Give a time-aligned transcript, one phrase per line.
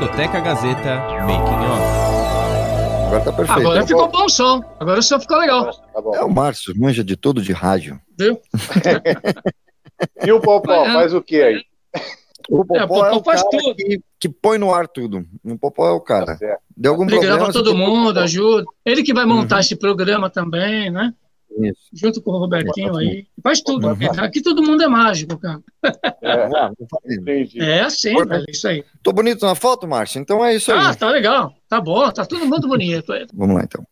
[0.00, 1.84] Discoteca Gazeta Making Off.
[3.06, 3.60] Agora tá perfeito.
[3.60, 4.64] Agora ficou bom o som.
[4.80, 5.70] Agora o som ficou legal.
[5.74, 8.00] Tá é o Márcio, manja de tudo de rádio.
[8.18, 8.40] Viu?
[10.24, 10.92] e o Popó, é.
[10.94, 11.62] faz o que aí?
[12.48, 13.74] O Popó, é, o Popó é o faz tudo.
[13.74, 15.26] Que, que, põe no ar tudo.
[15.44, 16.38] O Popó é o cara.
[16.38, 17.34] Tá Deu algum Ele problema.
[17.34, 18.64] Ele grava todo mundo, ajuda.
[18.86, 19.60] Ele que vai montar uhum.
[19.60, 21.12] esse programa também, né?
[21.58, 21.80] Isso.
[21.92, 23.26] Junto com o Robertinho aí.
[23.42, 23.88] Faz tudo.
[24.18, 25.60] Aqui todo mundo é mágico, cara.
[26.22, 26.48] É,
[27.58, 28.84] é assim, velho, isso aí.
[29.02, 30.20] Tô bonito na foto, Márcio?
[30.20, 30.78] Então é isso aí.
[30.78, 31.52] Ah, tá legal.
[31.68, 33.12] Tá bom, tá todo mundo bonito.
[33.34, 33.84] Vamos lá, então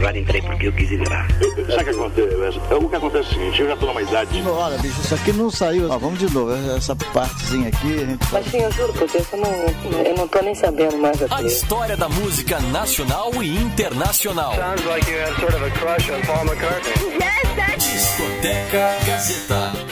[0.00, 1.28] agora entrei porque eu quis entrar.
[1.30, 2.58] Sabe o que acontece?
[2.74, 4.42] O que acontece é o seguinte, eu já tô numa idade.
[4.46, 5.90] Olha, bicho, isso aqui não saiu.
[5.90, 7.98] Ó, vamos de novo, essa partezinha aqui.
[7.98, 8.32] Gente...
[8.32, 11.42] Mas sim, eu juro por Deus, eu não, eu não tô nem sabendo mais A
[11.42, 14.54] história da música nacional e internacional.
[14.54, 16.90] Sounds like you had sort of a crush on Paul McCartney.
[17.14, 17.86] Yes, that's...
[17.90, 19.89] Discoteca Gazeta.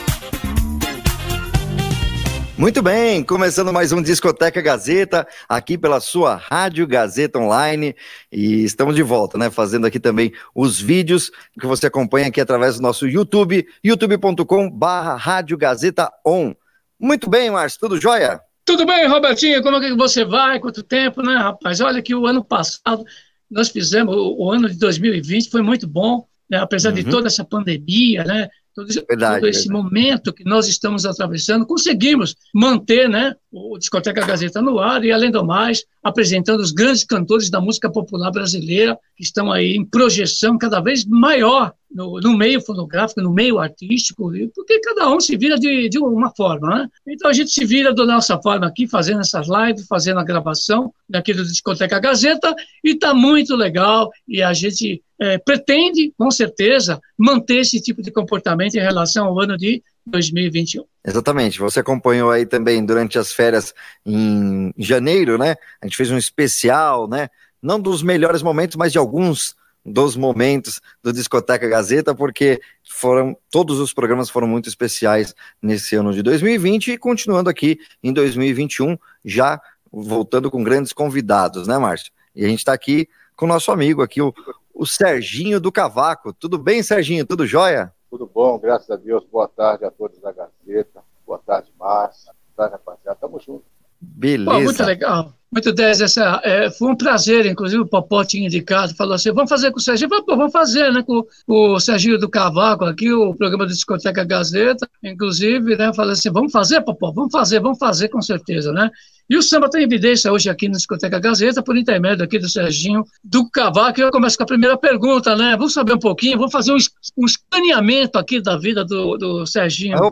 [2.59, 7.95] Muito bem, começando mais um Discoteca Gazeta, aqui pela sua Rádio Gazeta Online,
[8.29, 12.75] e estamos de volta, né, fazendo aqui também os vídeos que você acompanha aqui através
[12.75, 16.53] do nosso YouTube, youtube.com barra Rádio Gazeta On.
[16.99, 18.41] Muito bem, Márcio, tudo jóia?
[18.65, 20.59] Tudo bem, Robertinho, como é que você vai?
[20.59, 21.79] Quanto tempo, né, rapaz?
[21.79, 23.05] Olha que o ano passado
[23.49, 26.95] nós fizemos, o, ano de 2020 foi muito bom, né, apesar uhum.
[26.95, 28.49] de toda essa pandemia, né,
[28.85, 29.83] verdade, todo esse verdade.
[29.83, 35.31] momento que nós estamos atravessando, conseguimos manter né, o Discoteca Gazeta no ar e, além
[35.31, 40.57] do mais, apresentando os grandes cantores da música popular brasileira que estão aí em projeção
[40.57, 45.57] cada vez maior no, no, meio fonográfico, no meio artístico, porque cada um se vira
[45.57, 46.87] de, de uma forma, né?
[47.07, 50.93] Então a gente se vira da nossa forma aqui, fazendo essas lives, fazendo a gravação
[51.07, 56.99] daqui do Discoteca Gazeta, e está muito legal, e a gente é, pretende, com certeza,
[57.17, 60.83] manter esse tipo de comportamento em relação ao ano de 2021.
[61.05, 63.73] Exatamente, você acompanhou aí também durante as férias
[64.05, 65.55] em janeiro, né?
[65.81, 67.29] A gente fez um especial, né?
[67.61, 73.79] Não dos melhores momentos, mas de alguns dos momentos do Discoteca Gazeta, porque foram todos
[73.79, 79.59] os programas foram muito especiais nesse ano de 2020 e continuando aqui em 2021, já
[79.91, 82.11] voltando com grandes convidados, né, Márcio?
[82.35, 84.33] E a gente está aqui com o nosso amigo aqui, o,
[84.73, 86.33] o Serginho do Cavaco.
[86.33, 87.25] Tudo bem, Serginho?
[87.25, 87.93] Tudo jóia?
[88.09, 89.25] Tudo bom, graças a Deus.
[89.31, 91.01] Boa tarde a todos da Gazeta.
[91.25, 92.31] Boa tarde, Márcio.
[92.55, 93.17] Boa tarde, rapaziada.
[93.19, 93.63] Tamo junto.
[94.01, 94.51] Beleza.
[94.51, 95.33] Pô, muito legal.
[95.51, 99.49] Muito 10, essa, é, foi um prazer, inclusive o Popó tinha indicado, falou assim, vamos
[99.49, 103.11] fazer com o Serginho, falei, vamos fazer, né, com, com, o Serginho do Cavaco aqui,
[103.11, 107.79] o programa da Discoteca Gazeta, inclusive, né, falei assim, vamos fazer, Popó, vamos fazer, vamos
[107.79, 108.91] fazer com certeza, né,
[109.29, 113.05] e o samba tem evidência hoje aqui na Discoteca Gazeta, por intermédio aqui do Serginho
[113.23, 114.01] do Cavaco.
[114.01, 115.55] Eu começo com a primeira pergunta, né?
[115.55, 116.77] Vamos saber um pouquinho, vamos fazer um,
[117.15, 120.11] um escaneamento aqui da vida do, do Serginho do,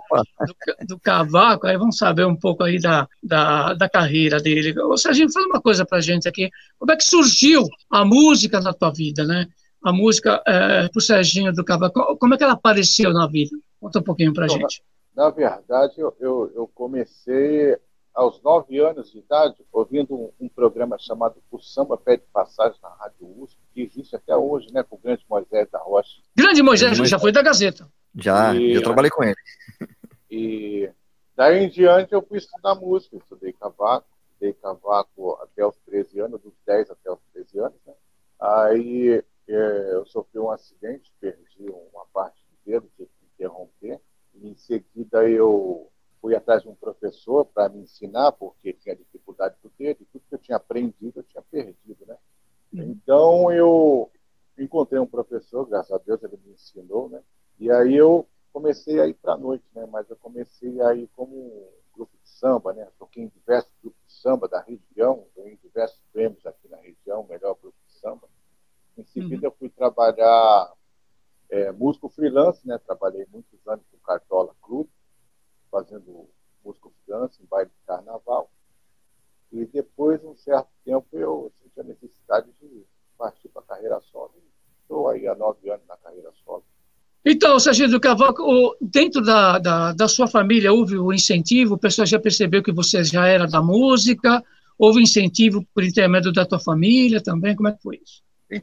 [0.87, 4.79] do, Cavaco, aí vamos saber um pouco aí da, da, da carreira dele.
[4.79, 6.49] Ô, Serginho, fala uma coisa pra gente aqui.
[6.77, 9.47] Como é que surgiu a música na tua vida, né?
[9.83, 13.55] A música é, pro Serginho do Cavaco, como é que ela apareceu na vida?
[13.79, 14.81] Conta um pouquinho pra então, gente.
[15.15, 17.77] Na, na verdade, eu, eu, eu comecei
[18.17, 22.89] aos nove anos de idade, ouvindo um, um, programa chamado O Samba Pede Passagem na
[22.89, 26.19] Rádio USP, que existe até hoje, né, com o grande Moisés da Rocha.
[26.35, 27.87] Grande Moisés, já foi da Gazeta.
[28.15, 29.35] Já, e, eu trabalhei com ele.
[30.29, 30.91] E
[31.37, 34.05] daí em diante eu fui estudar música, estudei cavaco,
[34.37, 37.93] estudei cavaco até os 13 anos, dos 10 até os 13 anos, né?
[38.39, 43.99] Aí é, eu sofri um acidente, perdi uma parte do dedo, tive que interromper,
[44.35, 49.55] e em seguida eu fui atrás de um professor para me ensinar, porque tinha dificuldade
[49.63, 52.17] do dedo, e tudo que eu tinha aprendido eu tinha perdido, né?
[52.73, 52.83] Uhum.
[52.83, 54.11] Então eu
[54.57, 57.21] encontrei um professor, graças a Deus ele me ensinou, né?
[57.59, 59.87] E aí eu comecei a ir para a noite, né?
[59.87, 62.87] Mas eu comecei a ir como um grupo de samba, né?
[62.97, 67.55] Toquei em diversos grupos de samba da região, ganhei diversos prêmios aqui na região, melhor
[67.61, 68.27] grupo de samba.
[68.97, 69.53] Em seguida uhum.
[69.53, 69.69] eu fui
[70.27, 70.73] trabalhar
[71.49, 72.77] é, músico freelance, né?
[72.85, 74.89] Trabalhei muitos anos com Cartola Clube
[75.71, 76.27] fazendo
[76.63, 78.51] música dança em baile de carnaval.
[79.51, 82.83] E depois, um certo tempo, eu senti a necessidade de
[83.17, 84.33] partir para a carreira solo.
[84.81, 86.63] Estou aí há nove anos na carreira solo.
[87.25, 91.75] Então, Sargento do Cavaco, dentro da, da, da, sua família houve o incentivo?
[91.75, 94.43] O pessoal já percebeu que você já era da música?
[94.77, 97.55] Houve incentivo por intermédio da tua família também?
[97.55, 97.96] Como é que foi?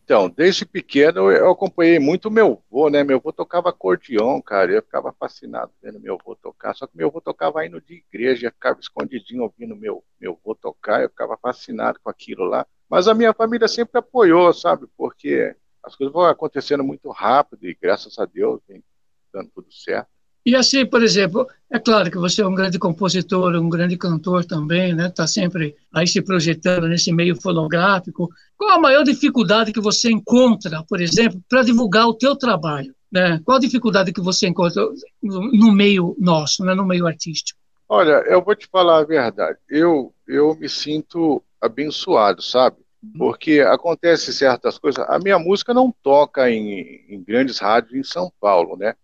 [0.05, 3.03] Então, desde pequeno eu acompanhei muito meu avô, né?
[3.03, 4.71] Meu avô tocava acordeon, cara.
[4.71, 6.75] Eu ficava fascinado vendo meu avô tocar.
[6.75, 11.03] Só que meu avô tocava indo de igreja, ficava escondidinho ouvindo meu, meu avô tocar.
[11.03, 12.67] Eu ficava fascinado com aquilo lá.
[12.87, 14.87] Mas a minha família sempre apoiou, sabe?
[14.95, 18.85] Porque as coisas vão acontecendo muito rápido e graças a Deus vem
[19.33, 20.14] dando tudo certo.
[20.47, 24.45] E assim, por exemplo, é claro que você é um grande compositor, um grande cantor
[24.45, 25.07] também, né?
[25.07, 28.29] Está sempre aí se projetando nesse meio fonográfico.
[28.57, 32.95] Qual a maior dificuldade que você encontra, por exemplo, para divulgar o teu trabalho?
[33.11, 33.41] Né?
[33.45, 34.87] Qual a dificuldade que você encontra
[35.23, 36.75] no, meio nosso, né?
[36.75, 37.59] no meio artístico?
[37.89, 39.57] Olha, eu vou te falar a verdade.
[39.69, 42.77] Eu, eu me sinto abençoado, sabe?
[43.03, 43.13] Uhum.
[43.17, 45.05] Porque acontece certas coisas.
[45.09, 48.95] A minha música não toca em, em grandes rádios em São Paulo, né?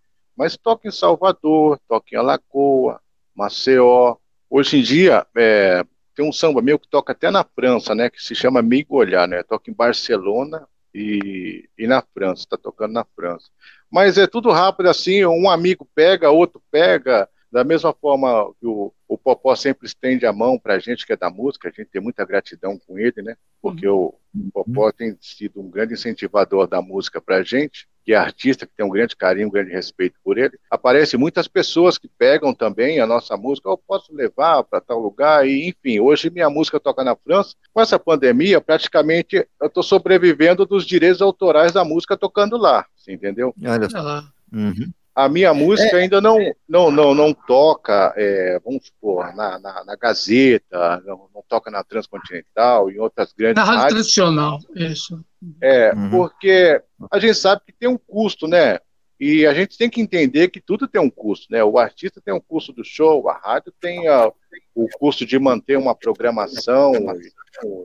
[0.40, 2.98] Mas toca em Salvador, toca em Alagoa,
[3.34, 4.16] Maceió.
[4.48, 5.84] Hoje em dia, é,
[6.14, 9.42] tem um samba meu que toca até na França, né, que se chama Migolhar, né,
[9.42, 13.50] toca em Barcelona e, e na França, está tocando na França.
[13.90, 18.94] Mas é tudo rápido assim, um amigo pega, outro pega, da mesma forma que o,
[19.06, 21.90] o Popó sempre estende a mão para a gente que é da música, a gente
[21.90, 23.36] tem muita gratidão com ele, né?
[23.60, 24.14] Porque uhum.
[24.34, 28.16] o, o Popó tem sido um grande incentivador da música para a gente que é
[28.16, 30.58] artista, que tem um grande carinho, um grande respeito por ele.
[30.68, 35.46] Aparecem muitas pessoas que pegam também a nossa música, eu posso levar para tal lugar,
[35.46, 37.54] e enfim, hoje minha música toca na França.
[37.72, 43.12] Com essa pandemia, praticamente eu estou sobrevivendo dos direitos autorais da música tocando lá, você
[43.12, 43.54] entendeu?
[43.64, 44.24] Olha só.
[44.52, 49.58] Uhum a minha música é, ainda não, não, não, não toca, é, vamos supor, na,
[49.58, 53.94] na, na Gazeta, não, não, toca na Transcontinental, em outras grandes Na rádio rádios.
[53.94, 55.24] tradicional, isso.
[55.60, 56.10] É, uhum.
[56.10, 56.80] porque
[57.10, 58.78] a gente sabe que tem um custo, né?
[59.18, 61.62] E a gente tem que entender que tudo tem um custo, né?
[61.62, 64.32] O artista tem um custo do show, a rádio tem a,
[64.74, 66.92] o custo de manter uma programação,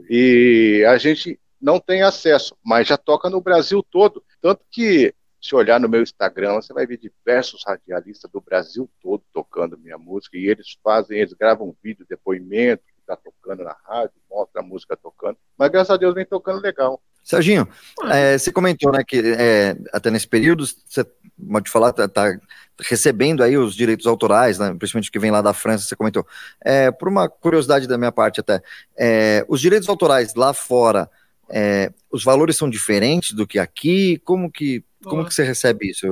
[0.10, 4.24] e, e a gente não tem acesso, mas já toca no Brasil todo.
[4.42, 5.14] Tanto que
[5.46, 9.98] se olhar no meu Instagram, você vai ver diversos radialistas do Brasil todo tocando minha
[9.98, 14.62] música, e eles fazem, eles gravam um vídeo, depoimento, que está tocando na rádio, mostra
[14.62, 17.00] a música tocando, mas graças a Deus vem tocando legal.
[17.24, 17.68] Serginho,
[18.12, 21.06] é, você comentou, né, que é, até nesse período, você
[21.52, 22.36] pode falar, tá, tá,
[22.82, 26.26] recebendo aí os direitos autorais, né, principalmente que vem lá da França, você comentou.
[26.64, 28.64] É, por uma curiosidade da minha parte até,
[28.98, 31.10] é, os direitos autorais lá fora,
[31.50, 34.20] é, os valores são diferentes do que aqui?
[34.24, 36.08] Como que como que você recebe isso?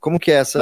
[0.00, 0.58] Como que é esse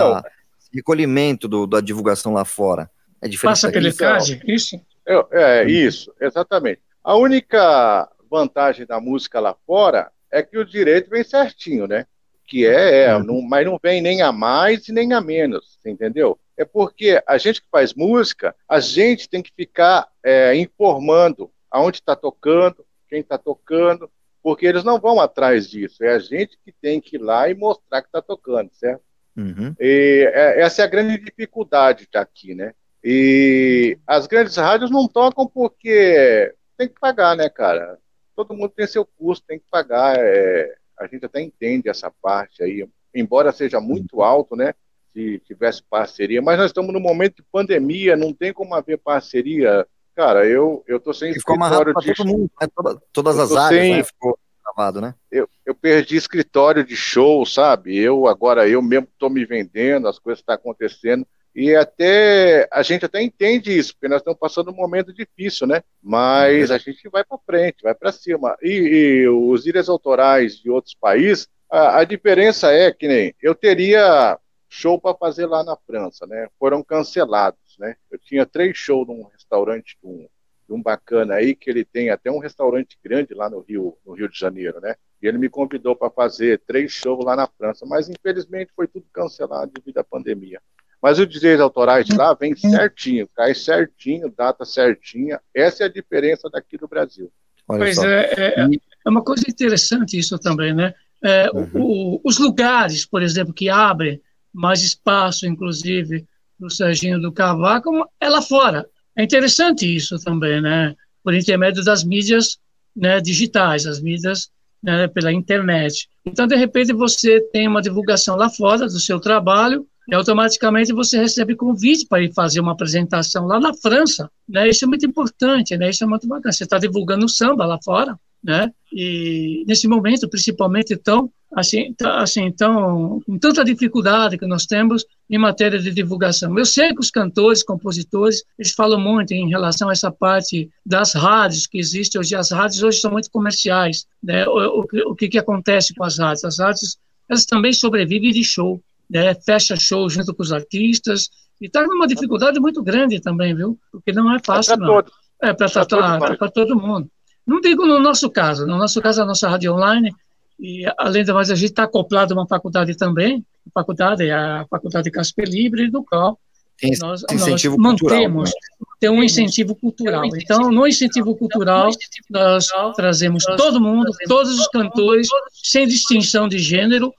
[0.72, 2.90] recolhimento do, da divulgação lá fora?
[3.20, 4.80] É diferente Passa pelo CAD, isso?
[5.06, 6.80] É, é, isso, exatamente.
[7.02, 12.06] A única vantagem da música lá fora é que o direito vem certinho, né?
[12.46, 13.24] Que é, é uhum.
[13.24, 16.38] não, mas não vem nem a mais e nem a menos, entendeu?
[16.56, 21.98] É porque a gente que faz música, a gente tem que ficar é, informando aonde
[21.98, 24.10] está tocando, quem está tocando,
[24.42, 26.02] porque eles não vão atrás disso.
[26.02, 29.02] É a gente que tem que ir lá e mostrar que está tocando, certo?
[29.36, 29.74] Uhum.
[29.78, 32.72] E é, essa é a grande dificuldade aqui, né?
[33.02, 37.98] E as grandes rádios não tocam porque tem que pagar, né, cara?
[38.36, 40.16] Todo mundo tem seu custo, tem que pagar.
[40.18, 44.74] É, a gente até entende essa parte aí, embora seja muito alto, né?
[45.12, 49.86] Se tivesse parceria, mas nós estamos num momento de pandemia, não tem como haver parceria
[50.20, 52.14] Cara, eu, eu tô sem ficou escritório de...
[52.14, 52.68] todo mundo, né?
[52.76, 53.96] Toda, todas as áreas, sem...
[53.96, 54.04] né?
[54.04, 55.14] Ficou gravado, né?
[55.32, 57.96] Eu, eu perdi escritório de show, sabe?
[57.96, 61.26] Eu agora, eu mesmo tô me vendendo, as coisas estão tá acontecendo.
[61.54, 65.82] E até a gente até entende isso, porque nós estamos passando um momento difícil, né?
[66.02, 66.76] Mas uhum.
[66.76, 68.54] a gente vai para frente, vai para cima.
[68.60, 73.54] E, e, os direitos autorais de outros países, a, a diferença é que nem eu
[73.54, 74.38] teria
[74.68, 76.46] show para fazer lá na França, né?
[76.58, 77.96] Foram cancelados, né?
[78.10, 80.28] Eu tinha três shows num restaurante de um,
[80.68, 84.12] de um bacana aí, que ele tem até um restaurante grande lá no Rio, no
[84.12, 84.94] Rio de Janeiro, né?
[85.20, 89.06] E ele me convidou para fazer três shows lá na França, mas infelizmente foi tudo
[89.12, 90.60] cancelado devido à pandemia.
[91.02, 95.40] Mas o direitos autorais de lá vem certinho, cai certinho, data certinha.
[95.54, 97.32] Essa é a diferença daqui do Brasil.
[97.66, 100.92] Olha pois é, é, é, uma coisa interessante isso também, né?
[101.22, 101.70] É, uhum.
[101.74, 104.20] o, os lugares, por exemplo, que abrem
[104.52, 106.26] mais espaço, inclusive,
[106.60, 107.90] para o Serginho do Cavaco,
[108.20, 108.86] é lá fora.
[109.16, 110.94] É interessante isso também, né?
[111.24, 112.58] Por intermédio das mídias
[112.94, 114.50] né, digitais, as mídias
[114.82, 116.08] né, pela internet.
[116.24, 121.18] Então, de repente, você tem uma divulgação lá fora do seu trabalho e automaticamente você
[121.18, 124.30] recebe convite para ir fazer uma apresentação lá na França.
[124.48, 124.68] Né?
[124.68, 125.90] Isso é muito importante, né?
[125.90, 126.52] isso é muito bacana.
[126.52, 128.72] Você está divulgando o samba lá fora, né?
[128.92, 135.04] E nesse momento, principalmente, então, assim, tá, assim, então, com tanta dificuldade que nós temos
[135.28, 136.58] em matéria de divulgação.
[136.58, 141.12] Eu sei que os cantores, compositores, eles falam muito em relação a essa parte das
[141.12, 142.34] rádios que existem hoje.
[142.34, 144.46] As rádios hoje são muito comerciais, né?
[144.48, 146.44] O, o, o que, que acontece com as rádios?
[146.44, 149.34] As rádios, elas também sobrevivem de show, né?
[149.34, 151.28] Fecha show junto com os artistas
[151.60, 153.78] e está numa dificuldade muito grande também, viu?
[153.90, 154.86] Porque não é fácil, é não.
[154.86, 155.12] Todos.
[155.42, 157.10] É para todo, todo mundo.
[157.46, 160.12] Não digo no nosso caso, no nosso caso, a nossa rádio online,
[160.58, 164.32] E, além do mais, a gente está acoplado a uma faculdade também, a faculdade é
[164.32, 166.38] a Faculdade Casper Libre, do qual
[166.78, 168.86] tem nós, incentivo nós cultural, mantemos, né?
[168.98, 170.24] tem um incentivo cultural.
[170.36, 171.90] Então, no incentivo cultural,
[172.28, 177.12] nós trazemos todo mundo, todos os cantores, sem distinção de gênero,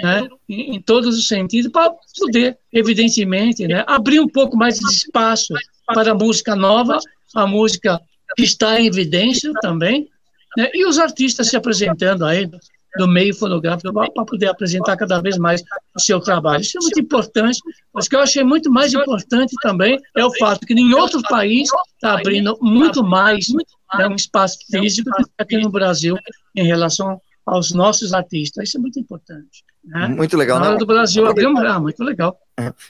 [0.00, 5.54] né, em, todos os sentidos, para poder, evidentemente, né, abrir um pouco mais de espaço
[5.86, 6.98] para a música nova,
[7.34, 8.00] a música
[8.36, 10.08] que está em evidência também,
[10.56, 12.48] né, e os artistas se apresentando aí
[12.96, 15.62] do meio fonográfico para poder apresentar cada vez mais
[15.94, 16.60] o seu trabalho.
[16.60, 17.58] Isso é muito importante,
[17.92, 21.22] mas o que eu achei muito mais importante também é o fato que em outros
[21.22, 23.48] países está abrindo muito mais
[23.94, 26.16] né, um espaço físico do que aqui no Brasil
[26.54, 28.68] em relação aos nossos artistas.
[28.68, 29.64] Isso é muito importante.
[29.84, 30.06] Né?
[30.08, 30.70] Muito legal, Na né?
[30.70, 31.56] hora do Brasil abriu.
[31.58, 32.38] Ah, muito legal.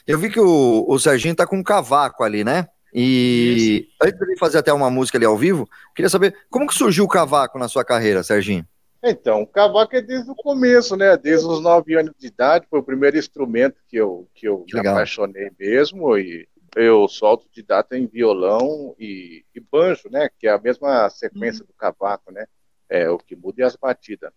[0.05, 2.67] Eu vi que o, o Serginho tá com um cavaco ali, né?
[2.93, 6.75] E antes de ele fazer até uma música ali ao vivo, queria saber como que
[6.75, 8.65] surgiu o cavaco na sua carreira, Serginho?
[9.03, 11.17] Então, o cavaco é desde o começo, né?
[11.17, 14.75] Desde os nove anos de idade, foi o primeiro instrumento que eu, que eu Que
[14.75, 14.93] me legal.
[14.95, 16.15] apaixonei mesmo.
[16.17, 20.29] E eu sou autodidata em violão e, e banjo, né?
[20.39, 22.45] Que é a mesma sequência do cavaco, né?
[22.87, 24.31] É, o que muda é as batidas.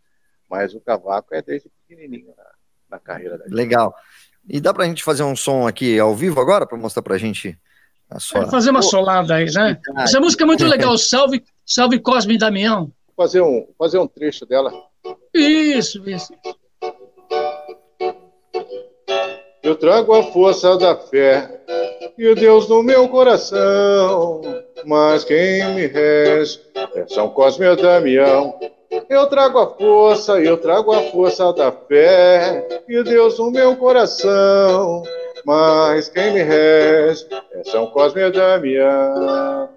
[0.48, 2.44] Mas o cavaco é desde pequenininho na,
[2.90, 3.54] na carreira da gente.
[3.54, 3.94] Legal.
[4.48, 7.58] E dá pra gente fazer um som aqui ao vivo agora para mostrar pra gente
[8.08, 8.42] a sua.
[8.42, 9.78] É, fazer uma solada aí, né?
[9.98, 10.96] Essa música é muito legal.
[10.96, 12.92] Salve, salve Cosme e Damião.
[13.16, 14.72] Fazer um, fazer um trecho dela.
[15.34, 16.32] Isso, isso.
[19.62, 21.60] Eu trago a força da fé
[22.16, 24.40] e o Deus no meu coração.
[24.84, 26.60] Mas quem me rege
[26.94, 28.56] é São Cosme e Damião.
[29.08, 35.04] Eu trago a força, eu trago a força da fé e Deus no meu coração.
[35.44, 39.68] Mas quem me rege é São Cosme e Damião.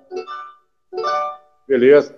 [1.68, 2.18] Beleza.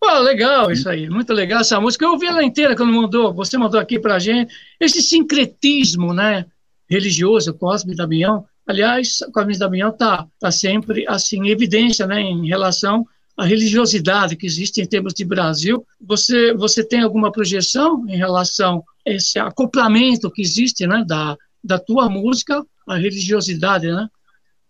[0.00, 2.04] Pô, legal isso aí, muito legal essa música.
[2.04, 4.52] Eu ouvi ela inteira quando mandou, você mandou aqui pra gente.
[4.80, 6.46] Esse sincretismo, né,
[6.90, 8.44] religioso, Cosme e Damião.
[8.66, 13.06] Aliás, Cosme e Damião tá, tá sempre assim em evidência, né, em relação
[13.42, 15.84] à religiosidade que existe em termos de Brasil.
[16.00, 21.78] Você você tem alguma projeção em relação a esse acoplamento que existe, né, da da
[21.78, 24.08] tua música à religiosidade, né?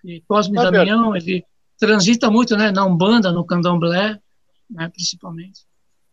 [0.04, 1.44] E Cosme Damião, ele
[1.78, 4.18] transita muito, né, na Umbanda, no Candomblé,
[4.70, 5.62] né, principalmente.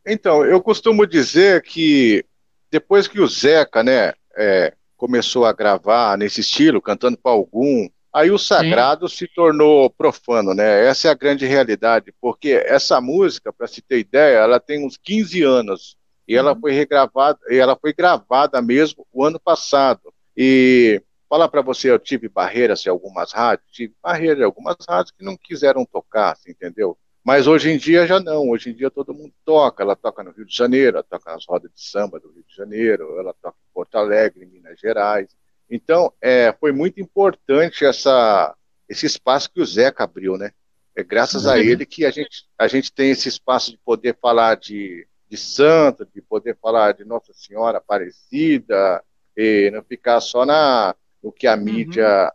[0.05, 2.23] Então, eu costumo dizer que
[2.71, 8.31] depois que o Zeca, né, é, começou a gravar nesse estilo, cantando para algum, aí
[8.31, 10.85] o sagrado se tornou profano, né?
[10.85, 14.97] Essa é a grande realidade, porque essa música, para se ter ideia, ela tem uns
[14.97, 15.97] 15 anos
[16.27, 20.13] e ela foi regravada, e ela foi gravada mesmo o ano passado.
[20.37, 25.11] E falar para você, eu tive barreiras em algumas rádios, tive barreiras em algumas rádios
[25.11, 26.97] que não quiseram tocar, você entendeu?
[27.23, 30.31] Mas hoje em dia já não, hoje em dia todo mundo toca, ela toca no
[30.31, 33.57] Rio de Janeiro, ela toca nas rodas de samba do Rio de Janeiro, ela toca
[33.57, 35.29] em Porto Alegre, em Minas Gerais.
[35.69, 38.55] Então, é, foi muito importante essa,
[38.87, 40.51] esse espaço que o Zeca abriu, né?
[40.95, 44.55] É graças a ele que a gente, a gente tem esse espaço de poder falar
[44.55, 49.03] de, de santo, de poder falar de Nossa Senhora Aparecida,
[49.37, 52.33] e não ficar só na, no que a mídia,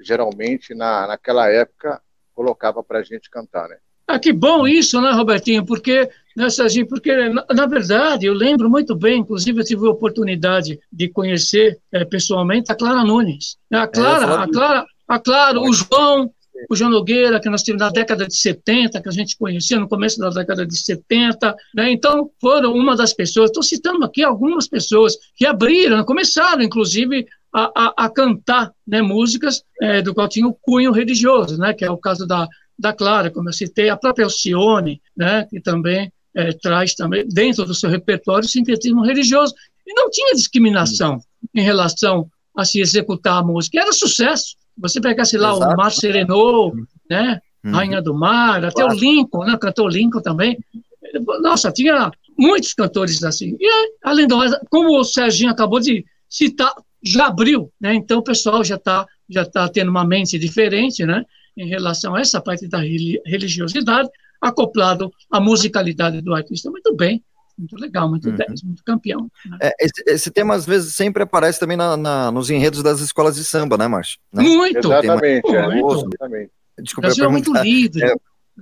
[0.00, 2.02] geralmente, na, naquela época,
[2.34, 3.78] colocava para a gente cantar, né?
[4.12, 5.64] Ah, que bom isso, né, Robertinho?
[5.64, 6.06] Porque,
[6.50, 11.08] Serginho, porque na, na verdade eu lembro muito bem, inclusive eu tive a oportunidade de
[11.08, 13.56] conhecer eh, pessoalmente a Clara Nunes.
[13.72, 16.30] A Clara, a Clara, a Clara, o João,
[16.68, 19.88] o João Nogueira, que nós tivemos na década de 70, que a gente conhecia no
[19.88, 21.90] começo da década de 70, né?
[21.90, 27.70] Então, foram uma das pessoas, estou citando aqui algumas pessoas que abriram, começaram, inclusive, a,
[27.74, 31.72] a, a cantar né, músicas eh, do qual tinha o cunho religioso, né?
[31.72, 32.46] Que é o caso da
[32.82, 37.64] da Clara, como eu citei, a própria Alcione, né, que também é, traz também dentro
[37.64, 39.54] do seu repertório o sincretismo religioso.
[39.86, 41.18] E não tinha discriminação
[41.54, 43.80] em relação a se executar a música.
[43.80, 44.56] Era sucesso.
[44.76, 45.72] Você pegasse lá Exato.
[45.74, 46.74] o Mar Serenou,
[47.08, 47.70] né, Uhum.
[47.70, 48.96] Rainha do Mar, até Claro.
[48.96, 50.58] o Lincoln, né, cantor Lincoln também.
[51.40, 53.56] Nossa, tinha muitos cantores assim.
[53.60, 53.68] E,
[54.02, 56.74] além do mais, como o Serginho acabou de citar,
[57.04, 57.94] já abriu, né?
[57.94, 61.24] Então o pessoal já está já tá tendo uma mente diferente, né?
[61.56, 64.08] Em relação a essa parte da reli- religiosidade,
[64.40, 66.70] acoplado à musicalidade do artista.
[66.70, 67.22] Muito bem,
[67.58, 68.36] muito legal, muito Uhum.
[68.36, 69.30] 10, muito campeão.
[69.46, 69.58] né?
[69.62, 73.36] É, esse, esse tema às vezes sempre aparece também na, na- nos enredos das escolas
[73.36, 74.18] de samba, né, Márcio?
[74.32, 74.42] Né?
[74.42, 76.06] Muito, Exatamente, é, muito.
[76.08, 76.50] exatamente.
[76.78, 78.14] O Desculpa, eu ia Brasil é muito livre, É.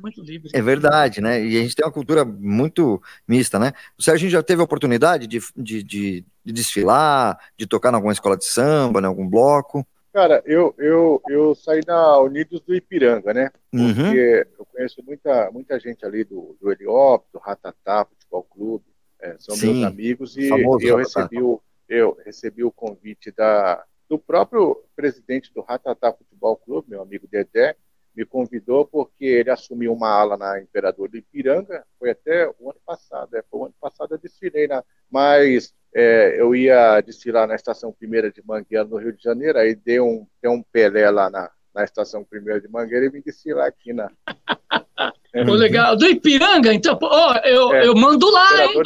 [0.02, 0.50] muito livre.
[0.52, 1.42] É verdade, né?
[1.46, 3.72] E a gente tem uma cultura muito mista, né?
[3.96, 8.12] O Serginho já teve a oportunidade de, de, de- de desfilar, de tocar em alguma
[8.12, 9.86] escola de samba, em algum bloco.
[10.12, 13.50] Cara, eu, eu, eu saí na Unidos do Ipiranga, né?
[13.72, 13.94] Uhum.
[13.94, 18.84] Porque eu conheço muita, muita gente ali do, do Heliópolis, do Ratatá, Futebol Clube.
[19.20, 24.18] é, são Sim, meus amigos e eu recebi, o, eu recebi o convite da, do
[24.18, 27.76] próprio presidente do Ratatá Futebol Clube, meu amigo Dedé,
[28.14, 32.80] me convidou porque ele assumiu uma ala na Imperador de Ipiranga, foi até o ano
[32.84, 37.54] passado, é, foi o ano passado eu desfilei, na, mas é, eu ia desfilar na
[37.54, 41.28] Estação Primeira de Mangueira, no Rio de Janeiro, aí deu um, deu um Pelé lá
[41.30, 44.10] na, na Estação Primeira de Mangueira e vim desfilar aqui na...
[45.46, 45.96] Pô, legal.
[45.96, 48.82] Do Ipiranga, então, ó, eu, é, eu mando lá, hein?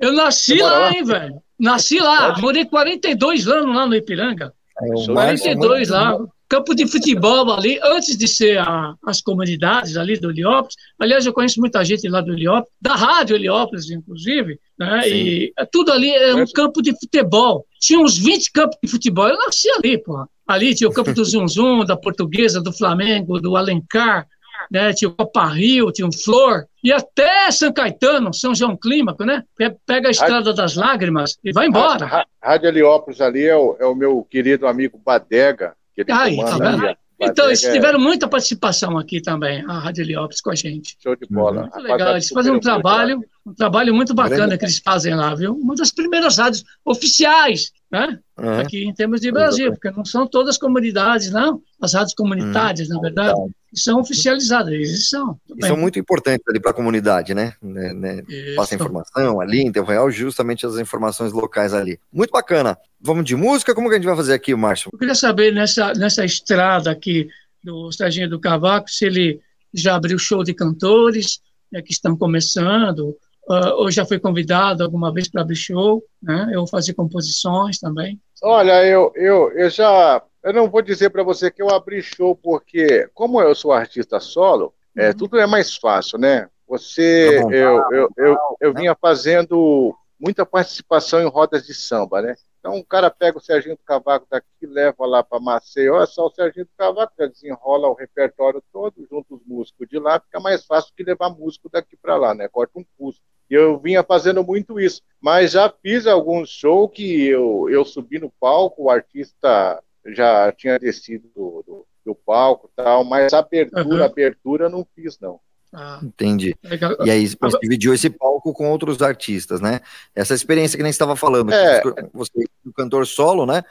[0.00, 1.42] Eu nasci lá, lá, hein, velho?
[1.58, 4.52] Nasci lá, morei 42 anos lá no Ipiranga.
[4.82, 10.30] É, 42 lá campo de futebol ali, antes de ser a, as comunidades ali do
[10.30, 10.76] Heliópolis.
[10.98, 15.08] Aliás, eu conheço muita gente lá do Heliópolis, da rádio Heliópolis, inclusive, né?
[15.08, 17.66] E tudo ali é um campo de futebol.
[17.80, 19.28] Tinha uns 20 campos de futebol.
[19.28, 20.26] Eu nasci ali, pô.
[20.46, 24.26] Ali tinha o campo do Zunzum, da Portuguesa, do Flamengo, do Alencar,
[24.70, 24.92] né?
[24.92, 29.42] Tinha o Copa Rio, tinha o Flor, e até São Caetano, São João Clímaco, né?
[29.84, 32.26] Pega a Estrada das Lágrimas e vai embora.
[32.42, 35.74] Rádio Heliópolis ali é o, é o meu querido amigo Badega,
[36.04, 40.50] que ele Ai, tá então, eles tiveram muita participação aqui também, a Rádio Heliópolis com
[40.50, 40.96] a gente.
[41.02, 41.62] Show de bola.
[41.62, 45.54] Muito legal, eles fazem um trabalho, um trabalho muito bacana que eles fazem lá, viu?
[45.54, 48.18] Uma das primeiras rádios oficiais, né?
[48.38, 48.60] Uhum.
[48.60, 51.62] Aqui em termos de Brasil, porque não são todas comunidades, não.
[51.80, 52.96] As rádios comunitárias, uhum.
[52.96, 53.34] na verdade,
[53.74, 55.38] são oficializadas, eles são.
[55.56, 57.54] E são muito importantes ali para a comunidade, né?
[57.62, 58.22] né, né?
[58.54, 61.98] Passa informação ali, em tempo real, justamente as informações locais ali.
[62.12, 62.76] Muito bacana.
[63.00, 63.74] Vamos de música?
[63.74, 64.90] Como que a gente vai fazer aqui, Márcio?
[64.92, 67.28] Eu queria saber, nessa, nessa estrada aqui
[67.64, 69.40] do Serginho do Cavaco, se ele
[69.72, 71.40] já abriu show de cantores
[71.72, 73.16] né, que estão começando,
[73.48, 76.50] uh, ou já foi convidado alguma vez para abrir show, né?
[76.52, 78.20] Eu vou fazer composições também.
[78.42, 82.36] Olha, eu, eu, eu já eu não vou dizer para você que eu abri show,
[82.36, 85.16] porque, como eu sou artista solo, é, uhum.
[85.16, 86.48] tudo é mais fácil, né?
[86.68, 92.36] Você, tá eu, eu, eu, eu vinha fazendo muita participação em rodas de samba, né?
[92.60, 96.26] Então o cara pega o Serginho do Cavaco daqui, leva lá para Maceió, é só
[96.26, 100.38] o Serginho do Cavaco já desenrola o repertório todo, junto os músicos de lá, fica
[100.38, 102.46] mais fácil que levar músico daqui para lá, né?
[102.46, 103.22] Corta um custo.
[103.50, 105.02] E eu vinha fazendo muito isso.
[105.20, 110.78] Mas já fiz alguns shows que eu, eu subi no palco, o artista já tinha
[110.78, 114.04] descido do, do, do palco tal, mas abertura, uhum.
[114.04, 115.40] abertura não fiz, não.
[115.72, 116.56] Ah, Entendi.
[116.62, 116.96] Legal.
[117.04, 119.80] E aí você dividiu esse palco com outros artistas, né?
[120.14, 121.82] Essa experiência que nem estava falando, é.
[122.14, 123.62] você o cantor solo, né?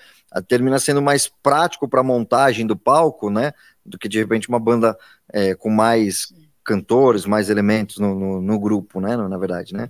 [0.47, 3.53] Termina sendo mais prático para a montagem do palco, né?
[3.83, 4.97] Do que de repente uma banda
[5.31, 6.33] é, com mais
[6.65, 9.15] cantores, mais elementos no, no, no grupo, né?
[9.15, 9.89] Na verdade, né?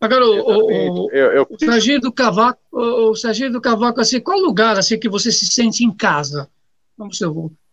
[0.00, 1.46] Agora, o, o, eu, eu...
[1.48, 5.32] o Serginho do Cavaco, o, o Serginho do Cavaco, assim, qual lugar assim que você
[5.32, 6.48] se sente em casa?
[6.98, 7.28] Vamos ver,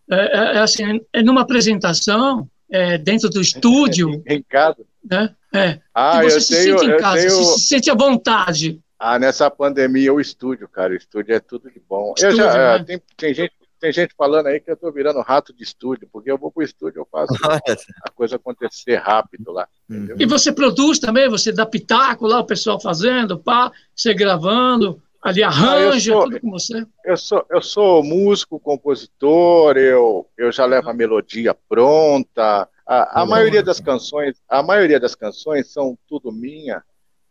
[0.10, 4.24] é, é, é, assim, é numa apresentação, é dentro do estúdio.
[4.28, 4.84] em casa?
[5.04, 5.36] Né?
[5.54, 5.80] É.
[5.94, 7.44] Ah, você eu se tenho, sente em casa, tenho...
[7.44, 8.80] se sente à vontade.
[8.98, 12.14] Ah, nessa pandemia o estúdio, cara, o estúdio é tudo de bom.
[12.16, 12.84] Estúdio, eu já, né?
[12.86, 16.32] tem, tem gente tem gente falando aí que eu estou virando rato de estúdio, porque
[16.32, 17.34] eu vou para o estúdio, eu faço
[18.02, 19.68] a coisa acontecer rápido lá.
[19.90, 20.16] Entendeu?
[20.18, 25.44] E você produz também, você dá pitaco lá, o pessoal fazendo, pá, você gravando, ali
[25.44, 26.86] arranja, ah, sou, tudo com você.
[27.04, 32.70] Eu sou, eu sou músico, compositor, eu, eu já levo a melodia pronta.
[32.88, 36.82] A, a maioria das canções, a maioria das canções são tudo minha,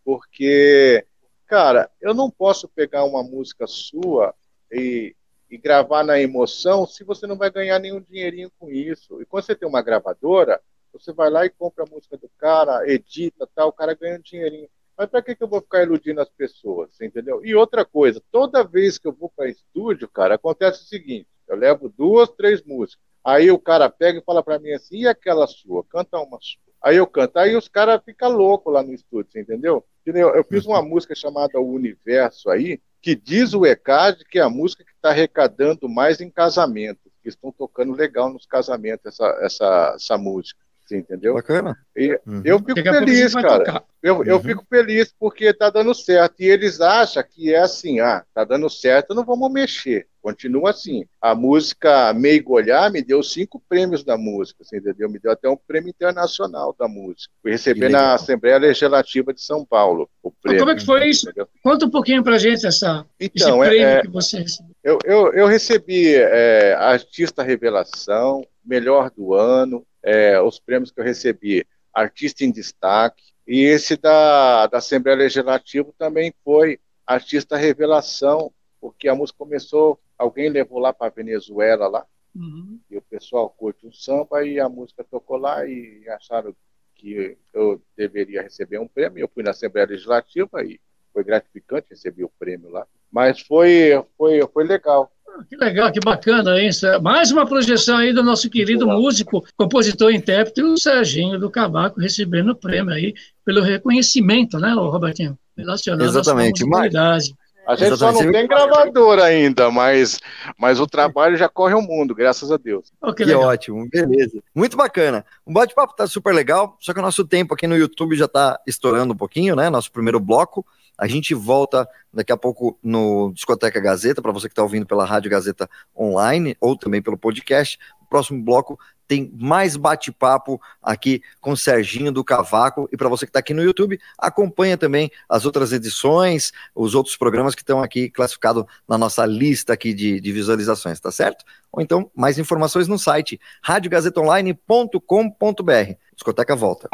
[0.05, 1.03] porque,
[1.47, 4.35] cara, eu não posso pegar uma música sua
[4.71, 5.17] e,
[5.53, 9.21] e gravar na emoção se você não vai ganhar nenhum dinheirinho com isso.
[9.21, 10.59] E quando você tem uma gravadora,
[10.91, 14.23] você vai lá e compra a música do cara, edita, tal, o cara ganha um
[14.23, 14.67] dinheirinho.
[14.97, 17.45] Mas para que, que eu vou ficar iludindo as pessoas, entendeu?
[17.45, 21.57] E outra coisa, toda vez que eu vou para estúdio, cara, acontece o seguinte: eu
[21.57, 23.05] levo duas, três músicas.
[23.23, 25.85] Aí o cara pega e fala para mim assim: e aquela sua?
[25.85, 26.63] Canta uma sua.
[26.83, 27.37] Aí eu canto.
[27.37, 29.85] Aí os caras ficam loucos lá no estúdio, entendeu?
[30.07, 34.49] Eu fiz uma música chamada O Universo aí, que diz o ECAD que é a
[34.49, 39.93] música que está arrecadando mais em casamentos, que estão tocando legal nos casamentos essa, essa,
[39.97, 40.61] essa música.
[40.85, 41.35] Você entendeu?
[41.35, 41.77] Bacana.
[41.97, 42.43] E uhum.
[42.45, 43.83] Eu fico feliz, cara.
[44.03, 44.43] Eu, eu uhum.
[44.43, 46.41] fico feliz porque tá dando certo.
[46.41, 50.07] E eles acham que é assim, ah, tá dando certo, não vamos mexer.
[50.21, 51.05] Continua assim.
[51.21, 55.09] A música Meigo Olhar me deu cinco prêmios da música, você entendeu?
[55.09, 57.33] Me deu até um prêmio internacional da música.
[57.43, 60.61] Fui receber na Assembleia Legislativa de São Paulo o prêmio.
[60.61, 61.29] Como é que foi isso?
[61.29, 61.49] Entendeu?
[61.63, 64.73] Conta um pouquinho pra gente essa, então, esse prêmio é, que você recebeu.
[64.83, 71.05] Eu, eu, eu recebi é, Artista Revelação, Melhor do Ano, é, os prêmios que eu
[71.05, 79.09] recebi, Artista em Destaque, e esse da, da Assembleia Legislativa também foi Artista Revelação, porque
[79.09, 82.79] a música começou, alguém levou lá para Venezuela lá, uhum.
[82.91, 86.55] e o pessoal curte o samba, e a música tocou lá, e acharam
[86.95, 89.19] que eu deveria receber um prêmio.
[89.19, 90.81] Eu fui na Assembleia Legislativa e
[91.13, 92.87] foi gratificante receber o prêmio lá.
[93.11, 95.13] Mas foi, foi, foi legal.
[95.49, 96.87] Que legal, que bacana isso.
[97.03, 102.01] Mais uma projeção aí do nosso querido músico, compositor e intérprete, o Serginho do Cavaco,
[102.01, 103.15] recebendo o prêmio aí
[103.45, 105.39] pelo reconhecimento, né, Robertinho?
[105.57, 106.65] Relacionado Exatamente.
[106.65, 108.19] à sua a gente Exatamente.
[108.19, 110.19] só não tem gravador ainda, mas,
[110.59, 112.93] mas o trabalho já corre o mundo, graças a Deus.
[113.01, 114.43] Oh, que, que ótimo, beleza.
[114.53, 115.25] Muito bacana.
[115.47, 118.59] O bate-papo tá super legal, só que o nosso tempo aqui no YouTube já tá
[118.67, 119.71] estourando um pouquinho, né?
[119.71, 120.67] Nosso primeiro bloco.
[120.99, 125.05] A gente volta daqui a pouco no Discoteca Gazeta, para você que está ouvindo pela
[125.05, 127.79] Rádio Gazeta Online ou também pelo podcast.
[128.01, 128.79] O próximo bloco
[129.13, 132.89] tem mais bate-papo aqui com Serginho do Cavaco.
[132.91, 137.15] E para você que está aqui no YouTube, acompanha também as outras edições, os outros
[137.17, 141.45] programas que estão aqui classificados na nossa lista aqui de, de visualizações, tá certo?
[141.71, 145.93] Ou então, mais informações no site radiogazetaonline.com.br.
[146.15, 146.89] Discoteca volta.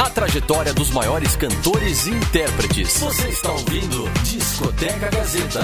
[0.00, 2.96] A trajetória dos maiores cantores e intérpretes.
[3.00, 5.60] Você está ouvindo Discoteca Gazeta.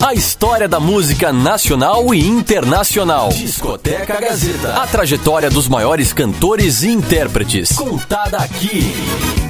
[0.00, 3.30] A história da música nacional e internacional.
[3.30, 4.80] Discoteca Gazeta.
[4.80, 7.72] A trajetória dos maiores cantores e intérpretes.
[7.72, 9.41] Contada aqui.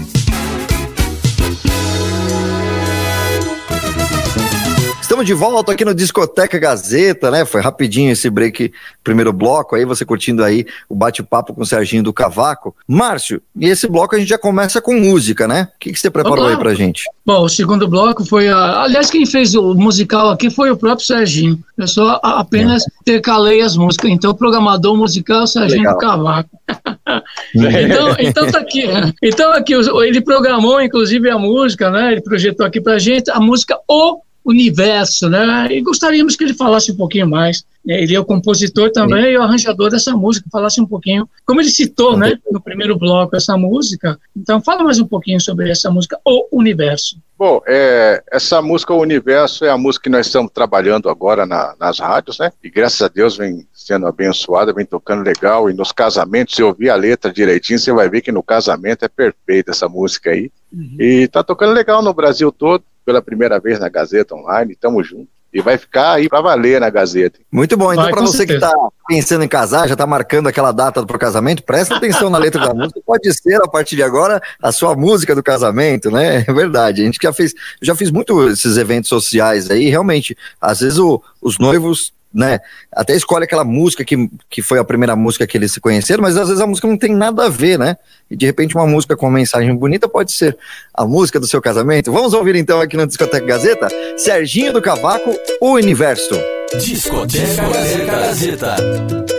[5.12, 7.44] Estamos de volta aqui no Discoteca Gazeta, né?
[7.44, 8.72] Foi rapidinho esse break,
[9.05, 12.75] primeiro bloco aí, você curtindo aí o bate-papo com o Serginho do Cavaco.
[12.88, 15.68] Márcio, e esse bloco a gente já começa com música, né?
[15.75, 16.53] O que, que você preparou Olá.
[16.53, 17.03] aí pra gente?
[17.27, 18.85] Bom, o segundo bloco foi a...
[18.85, 21.59] Aliás, quem fez o musical aqui foi o próprio Serginho.
[21.77, 24.11] Eu só apenas intercalei as músicas.
[24.11, 25.94] Então, o programador musical é o Serginho Legal.
[25.94, 26.51] do Cavaco.
[27.55, 28.87] então, então tá aqui.
[29.22, 32.12] Então aqui, ele programou, inclusive, a música, né?
[32.12, 35.68] Ele projetou aqui pra gente a música O universo, né?
[35.70, 37.64] E gostaríamos que ele falasse um pouquinho mais.
[37.85, 38.02] Né?
[38.02, 39.31] Ele é o compositor também Sim.
[39.31, 43.37] e o arranjador dessa música, falasse um pouquinho, como ele citou, né, no primeiro bloco
[43.37, 44.18] essa música.
[44.37, 47.16] Então, fala mais um pouquinho sobre essa música, O Universo.
[47.38, 51.74] Bom, é, essa música O Universo é a música que nós estamos trabalhando agora na,
[51.78, 52.52] nas rádios, né?
[52.62, 55.68] E graças a Deus vem sendo abençoada, vem tocando legal.
[55.68, 59.09] E nos casamentos, se ouvir a letra direitinho, você vai ver que no casamento é
[59.09, 60.52] perfeita essa música aí.
[60.72, 60.96] Uhum.
[61.00, 65.29] E tá tocando legal no Brasil todo pela primeira vez na Gazeta Online, estamos juntos.
[65.53, 67.38] E vai ficar aí para valer na Gazeta.
[67.53, 67.93] Muito bom.
[67.93, 68.61] Então, para você certeza.
[68.61, 72.31] que está pensando em casar, já está marcando aquela data para o casamento, presta atenção
[72.31, 72.99] na letra da música.
[73.05, 76.43] Pode ser, a partir de agora, a sua música do casamento, né?
[76.49, 77.03] É verdade.
[77.03, 80.37] A gente já fez, já fiz muito esses eventos sociais aí, realmente.
[80.59, 82.61] Às vezes o, os noivos né?
[82.90, 86.37] Até escolhe aquela música que, que foi a primeira música que eles se conheceram, mas
[86.37, 87.97] às vezes a música não tem nada a ver, né?
[88.31, 90.57] E de repente uma música com uma mensagem bonita pode ser
[90.95, 92.12] a música do seu casamento.
[92.12, 96.40] Vamos ouvir então aqui na Discoteca Gazeta, Serginho do Cavaco, O Universo.
[96.79, 97.68] Discoteca
[98.07, 98.77] Gazeta.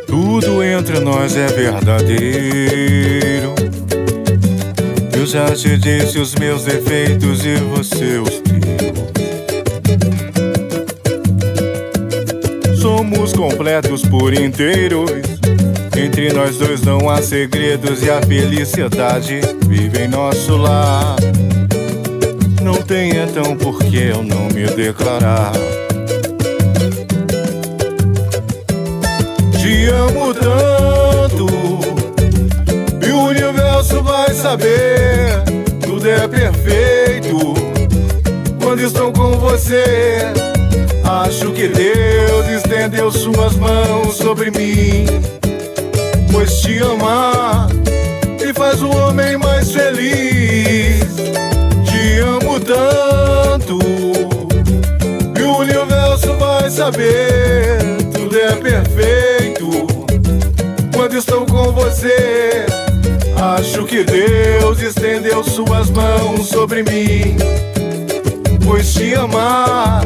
[0.05, 3.55] Tudo entre nós é verdadeiro.
[5.17, 8.52] Eu já te disse os meus defeitos e você os teus.
[13.13, 15.11] Somos completos por inteiros.
[15.95, 21.15] Entre nós dois não há segredos e a felicidade vive em nosso lar.
[22.61, 25.51] Não tem então por que eu não me declarar.
[29.61, 31.45] Te amo tanto
[33.05, 35.43] e o universo vai saber.
[35.85, 37.53] Tudo é perfeito
[38.59, 40.52] quando estou com você.
[41.03, 45.05] Acho que Deus estendeu suas mãos sobre mim.
[46.31, 47.67] Pois te amar
[48.43, 51.05] me faz o homem mais feliz.
[51.85, 53.79] Te amo tanto
[55.39, 57.77] e o universo vai saber.
[58.13, 59.87] Tudo é perfeito
[60.93, 62.65] quando estou com você.
[63.57, 67.35] Acho que Deus estendeu suas mãos sobre mim.
[68.65, 70.03] Pois te amar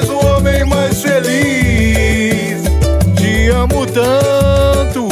[0.00, 2.62] faz o homem mais feliz.
[3.16, 5.06] Te amo tanto,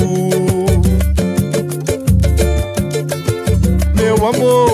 [3.94, 4.68] meu amor.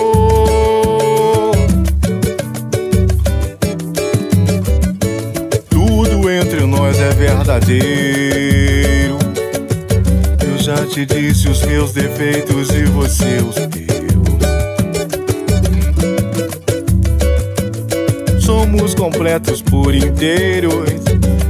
[5.69, 9.17] Tudo entre nós é verdadeiro.
[10.47, 13.84] Eu já te disse os meus defeitos e você os teus.
[19.15, 20.89] Completos por inteiros.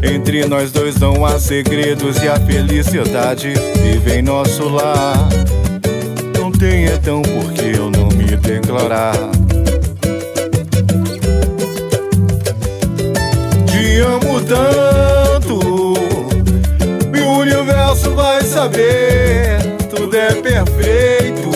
[0.04, 5.28] Entre nós dois não há segredos e a felicidade vive em nosso lar.
[6.38, 9.15] Não tem então por que eu não me declarar.
[13.65, 15.93] Te amo tanto,
[17.15, 19.58] e o universo vai saber,
[19.89, 21.49] tudo é perfeito.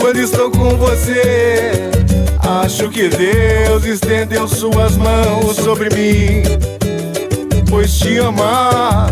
[0.00, 1.70] Quando estou com você,
[2.70, 6.44] acho que Deus estendeu suas mãos sobre mim.
[7.68, 9.10] Pois te amar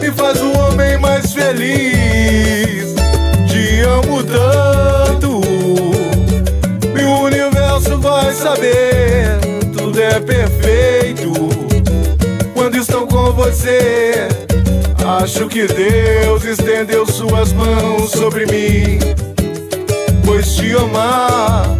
[0.00, 2.94] me faz o homem mais feliz.
[3.48, 5.40] Te amo tanto,
[6.96, 9.40] e o universo vai saber,
[9.76, 11.32] tudo é perfeito.
[12.54, 14.28] Quando estou com você,
[15.20, 19.00] acho que Deus estendeu suas mãos sobre mim.
[20.24, 21.76] Pois te amar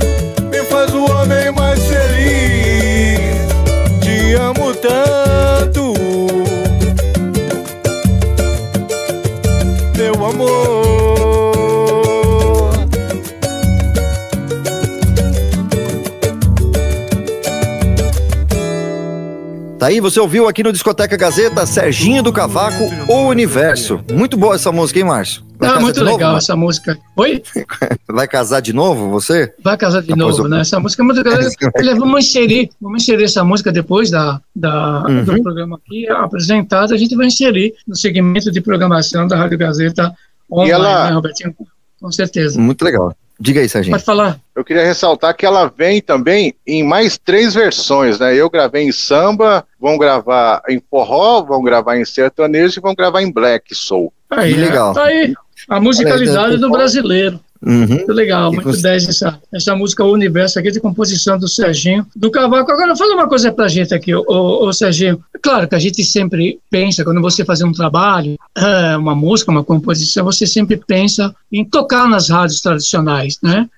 [19.85, 24.01] Tá aí, você ouviu aqui no Discoteca Gazeta, Serginho do Cavaco, O Universo.
[24.11, 25.43] Muito boa essa música, hein, Márcio?
[25.59, 26.47] Vai Ah, muito novo, legal Márcio?
[26.53, 26.99] essa música.
[27.15, 27.43] Oi?
[28.09, 29.53] Vai casar de novo, você?
[29.63, 30.63] Vai casar de Depois novo, eu- né?
[30.63, 31.39] Essa música é muito legal.
[31.77, 35.23] Olha, Vamos inserir, vamos inserir essa música depois da, da, Uhum.
[35.23, 36.95] do programa aqui apresentado.
[36.95, 40.15] A gente vai inserir no segmento de programação da Rádio Gazeta
[40.51, 41.55] online, ela- né, Robertinho?
[42.01, 42.59] Com certeza.
[42.59, 43.15] Muito legal.
[43.45, 43.93] Diga aí, Serginho.
[43.95, 44.41] Pode falar.
[44.57, 48.35] Eu queria ressaltar que ela vem também em mais três versões, né?
[48.35, 53.21] Eu gravei em samba, vão gravar em forró, vão gravar em sertanejo e vão gravar
[53.21, 54.11] em black soul.
[54.31, 54.95] Aí, Que legal.
[54.95, 54.95] né?
[54.95, 55.35] Tá aí
[55.69, 57.39] a musicalidade do brasileiro.
[57.67, 57.87] Uhum.
[57.87, 62.07] Muito legal, muito você- 10 essa, essa música O Universo aqui de composição do Serginho
[62.15, 62.71] do Cavaco.
[62.71, 65.23] Agora, fala uma coisa pra gente aqui, ô, ô, ô, Serginho.
[65.35, 69.51] É claro que a gente sempre pensa, quando você fazer um trabalho, é, uma música,
[69.51, 73.69] uma composição, você sempre pensa em tocar nas rádios tradicionais, né?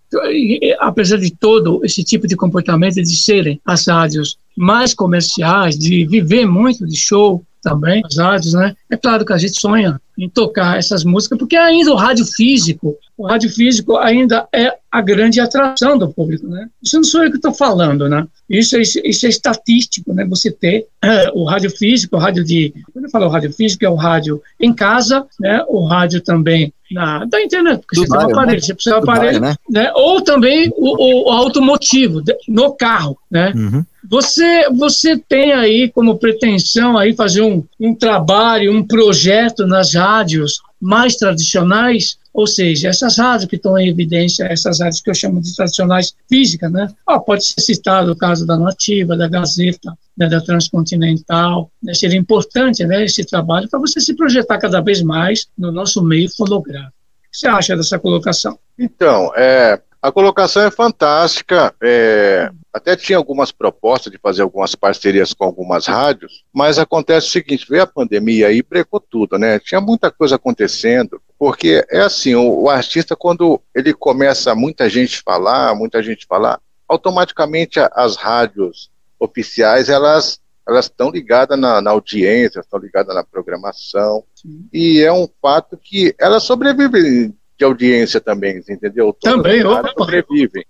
[0.80, 6.46] Apesar de todo esse tipo de comportamento de serem as rádios mais comerciais, de viver
[6.46, 8.76] muito de show também, as rádios, né?
[8.88, 12.96] É claro que a gente sonha em tocar essas músicas, porque ainda o rádio físico,
[13.18, 16.68] o rádio físico ainda é a grande atração do público, né?
[16.82, 18.24] Isso não sou eu que estou falando, né?
[18.48, 20.24] Isso, é- isso, isso é estatístico, né?
[20.26, 22.72] Você ter eh, o rádio físico, o rádio de...
[22.92, 25.62] Quando eu falo rádio físico, é o rádio em casa, né?
[25.68, 28.64] O rádio também na, da internet, porque Do você tem um dial, aparelho, né?
[28.64, 29.82] você precisa de um Do aparelho, dial, né?
[29.82, 29.92] né?
[29.94, 33.52] Ou também o, o automotivo, no carro, né?
[33.54, 33.84] Uhum.
[34.08, 40.60] Você, você tem aí como pretensão aí fazer um, um trabalho, um projeto nas rádios
[40.80, 45.40] mais tradicionais, ou seja, essas rádios que estão em evidência, essas rádios que eu chamo
[45.40, 46.88] de tradicionais físicas, né?
[47.06, 51.94] Ah, pode ser citado o caso da Nativa, da Gazeta, né, da Transcontinental, né?
[51.94, 56.28] Seria importante, né, esse trabalho para você se projetar cada vez mais no nosso meio
[56.36, 56.90] fonográfico.
[56.90, 58.58] O que você acha dessa colocação?
[58.78, 61.74] Então, é, a colocação é fantástica.
[61.82, 67.30] é, até tinha algumas propostas de fazer algumas parcerias com algumas rádios, mas acontece o
[67.30, 69.58] seguinte: veio a pandemia e brecou tudo, né?
[69.58, 75.22] Tinha muita coisa acontecendo, porque é assim: o, o artista, quando ele começa muita gente
[75.22, 82.58] falar, muita gente falar, automaticamente as rádios oficiais elas elas estão ligadas na, na audiência,
[82.58, 84.24] estão ligadas na programação,
[84.72, 89.16] e é um fato que elas sobrevivem de audiência também, entendeu?
[89.18, 89.94] Todas Também, opa.
[89.96, 90.66] sobrevivem.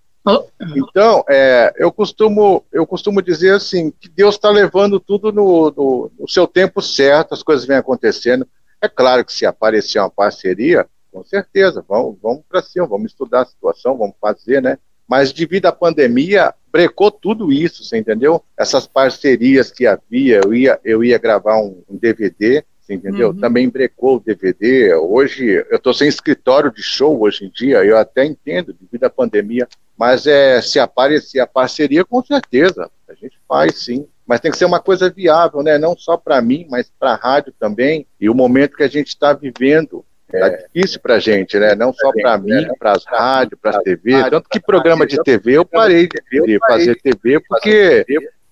[0.77, 6.11] Então, é, eu, costumo, eu costumo dizer assim, que Deus está levando tudo no, no,
[6.19, 8.47] no seu tempo certo, as coisas vêm acontecendo.
[8.81, 13.43] É claro que se aparecer uma parceria, com certeza, vamos, vamos para cima, vamos estudar
[13.43, 14.79] a situação, vamos fazer, né?
[15.09, 18.43] Mas devido à pandemia, brecou tudo isso, você entendeu?
[18.59, 23.31] Essas parcerias que havia, eu ia, eu ia gravar um, um DVD, você entendeu?
[23.31, 23.41] Uhum.
[23.41, 24.95] Também brecou o DVD.
[24.95, 29.11] Hoje, eu estou sem escritório de show hoje em dia, eu até entendo, devido à
[29.11, 29.67] pandemia,
[29.99, 34.07] mas é, se aparecer a parceria, com certeza, a gente faz sim.
[34.27, 35.79] Mas tem que ser uma coisa viável, né?
[35.79, 38.07] Não só para mim, mas para a rádio também.
[38.21, 41.77] E o momento que a gente está vivendo Tá difícil para a gente, né?
[41.77, 44.29] Não só para mim, para as rádios, para as TV.
[44.29, 48.05] Tanto que programa de TV eu parei de fazer TV porque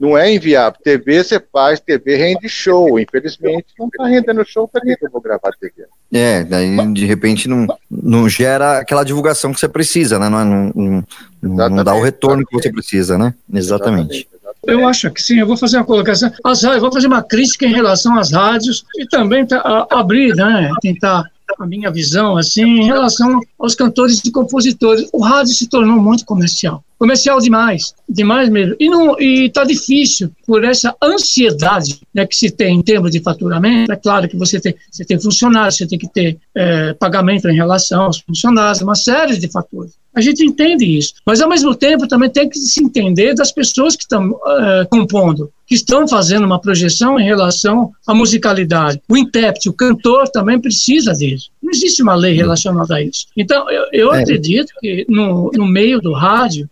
[0.04, 0.78] não é inviável.
[0.82, 2.98] TV você faz, TV rende show.
[2.98, 5.84] Infelizmente, não está rendendo show, para que eu vou gravar TV?
[6.12, 10.28] É, daí de repente não, não gera aquela divulgação que você precisa, né?
[10.28, 11.04] Não, é- não,
[11.42, 13.34] não, não dá o retorno que você precisa, né?
[13.52, 14.28] Exatamente.
[14.66, 16.32] Eu acho que sim, eu vou fazer uma colocação.
[16.42, 20.34] As rádios, vou fazer uma crítica em relação às rádios e também tá, a- abrir,
[20.34, 21.24] né, tentar
[21.58, 25.08] a minha visão assim em relação aos cantores e compositores.
[25.12, 26.82] O rádio se tornou muito comercial.
[26.98, 28.76] Comercial demais, demais mesmo.
[28.78, 33.20] E não e tá difícil por essa ansiedade né, que se tem em termos de
[33.20, 33.92] faturamento.
[33.92, 37.54] É claro que você tem, você tem funcionários, você tem que ter eh, pagamento em
[37.54, 39.92] relação aos funcionários, uma série de fatores.
[40.14, 43.96] A gente entende isso, mas ao mesmo tempo também tem que se entender das pessoas
[43.96, 49.00] que estão eh, compondo, estão fazendo uma projeção em relação à musicalidade.
[49.08, 51.50] O intérprete, o cantor também precisa disso.
[51.62, 53.26] Não existe uma lei relacionada a isso.
[53.36, 54.20] Então, eu, eu é.
[54.20, 56.68] acredito que no, no meio do rádio,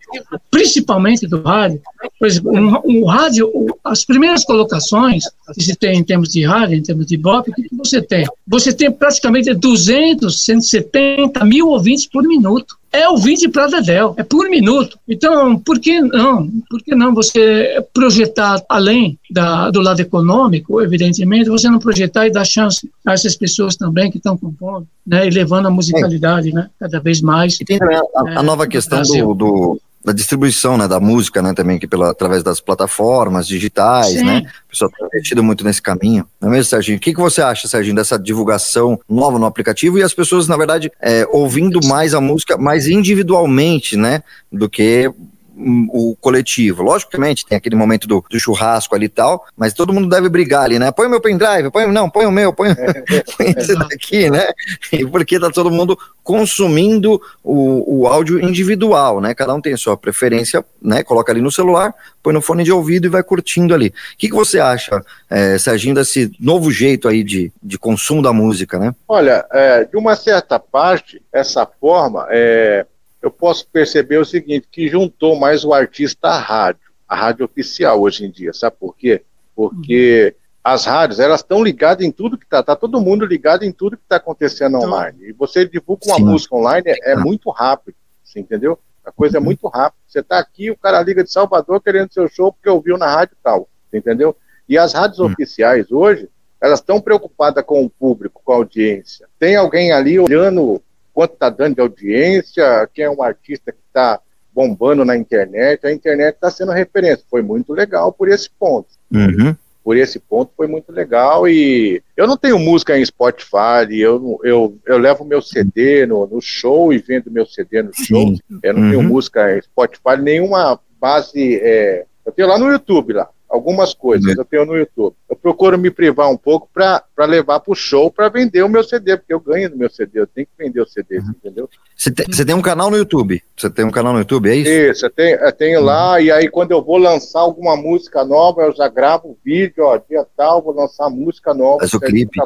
[0.51, 1.81] principalmente do rádio,
[2.19, 3.51] por exemplo, um, um rádio,
[3.83, 7.53] as primeiras colocações que se tem em termos de rádio, em termos de bop, o
[7.53, 8.27] que, que você tem?
[8.47, 14.47] Você tem praticamente 200, 170 mil ouvintes por minuto é ouvinte para Dedel, é por
[14.47, 14.99] minuto.
[15.09, 16.47] Então, por que não?
[16.69, 22.31] Por que não você projetar além da, do lado econômico, evidentemente, você não projetar e
[22.31, 26.69] dar chance a essas pessoas também que estão compondo, né, e levando a musicalidade, né,
[26.79, 27.59] cada vez mais.
[27.59, 31.41] E tem também a, a é, nova questão do, do da distribuição, né, da música,
[31.41, 34.25] né, também que pela através das plataformas digitais, Sim.
[34.25, 36.97] né, o pessoal está metido muito nesse caminho, não é mesmo, Serginho?
[36.97, 40.57] O que, que você acha, Serginho, dessa divulgação nova no aplicativo e as pessoas, na
[40.57, 45.11] verdade, é, ouvindo mais a música, mais individualmente, né, do que
[45.55, 46.83] o coletivo.
[46.83, 50.63] Logicamente, tem aquele momento do, do, churrasco ali e tal, mas todo mundo deve brigar
[50.63, 50.91] ali, né?
[50.91, 52.69] Põe o meu pendrive, põe, não, põe o meu, põe,
[53.37, 54.47] põe esse daqui, né?
[54.91, 59.33] E porque tá todo mundo consumindo o, o áudio individual, né?
[59.33, 61.03] Cada um tem a sua preferência, né?
[61.03, 63.87] Coloca ali no celular, põe no fone de ouvido e vai curtindo ali.
[63.87, 68.33] O que, que você acha, é, Serginho, desse novo jeito aí de, de consumo da
[68.33, 68.95] música, né?
[69.07, 72.85] Olha, é, de uma certa parte, essa forma é,
[73.23, 78.01] eu posso perceber o seguinte, que juntou mais o artista à rádio, a rádio oficial
[78.01, 79.23] hoje em dia, sabe por quê?
[79.55, 80.41] Porque uhum.
[80.61, 83.95] as rádios, elas estão ligadas em tudo que está, está todo mundo ligado em tudo
[83.95, 85.29] que está acontecendo então, online.
[85.29, 86.25] E você divulga uma sim.
[86.25, 88.77] música online, é, é, muito rápido, você entendeu?
[89.05, 89.45] A coisa é uhum.
[89.45, 90.03] é muito rápida.
[90.05, 93.37] Você está aqui, o cara liga de Salvador querendo seu show porque ouviu na rádio
[93.41, 94.35] tal, entendeu?
[94.67, 95.27] E as rádios uhum.
[95.27, 96.27] oficiais hoje,
[96.59, 99.29] elas estão preocupadas com o público, com a audiência.
[99.39, 100.82] Tem alguém ali olhando
[101.13, 104.19] quanto está dando de audiência, quem é um artista que está
[104.53, 105.85] bombando na internet.
[105.85, 107.25] A internet está sendo referência.
[107.29, 108.87] Foi muito legal por esse ponto.
[109.11, 109.55] Uhum.
[109.83, 111.47] Por esse ponto foi muito legal.
[111.47, 116.41] E eu não tenho música em Spotify, eu, eu, eu levo meu CD no, no
[116.41, 118.03] show e vendo meu CD no Sim.
[118.05, 118.33] show.
[118.61, 118.89] Eu não uhum.
[118.91, 121.57] tenho música em Spotify, nenhuma base.
[121.61, 122.05] É...
[122.25, 125.15] eu tenho lá no YouTube lá algumas coisas, eu tenho no YouTube.
[125.29, 128.83] Eu procuro me privar um pouco para levar para o show para vender o meu
[128.83, 131.29] CD, porque eu ganho no meu CD, eu tenho que vender o CD, uhum.
[131.29, 131.69] entendeu?
[131.95, 133.43] Você tem, tem, um canal no YouTube?
[133.55, 134.71] Você tem um canal no YouTube, é isso?
[134.71, 135.85] Isso, eu tenho, eu tenho uhum.
[135.85, 139.83] lá, e aí quando eu vou lançar alguma música nova, eu já gravo o vídeo,
[139.85, 141.79] ó, dia tal, vou lançar música nova.
[141.79, 142.39] Faz o clipe.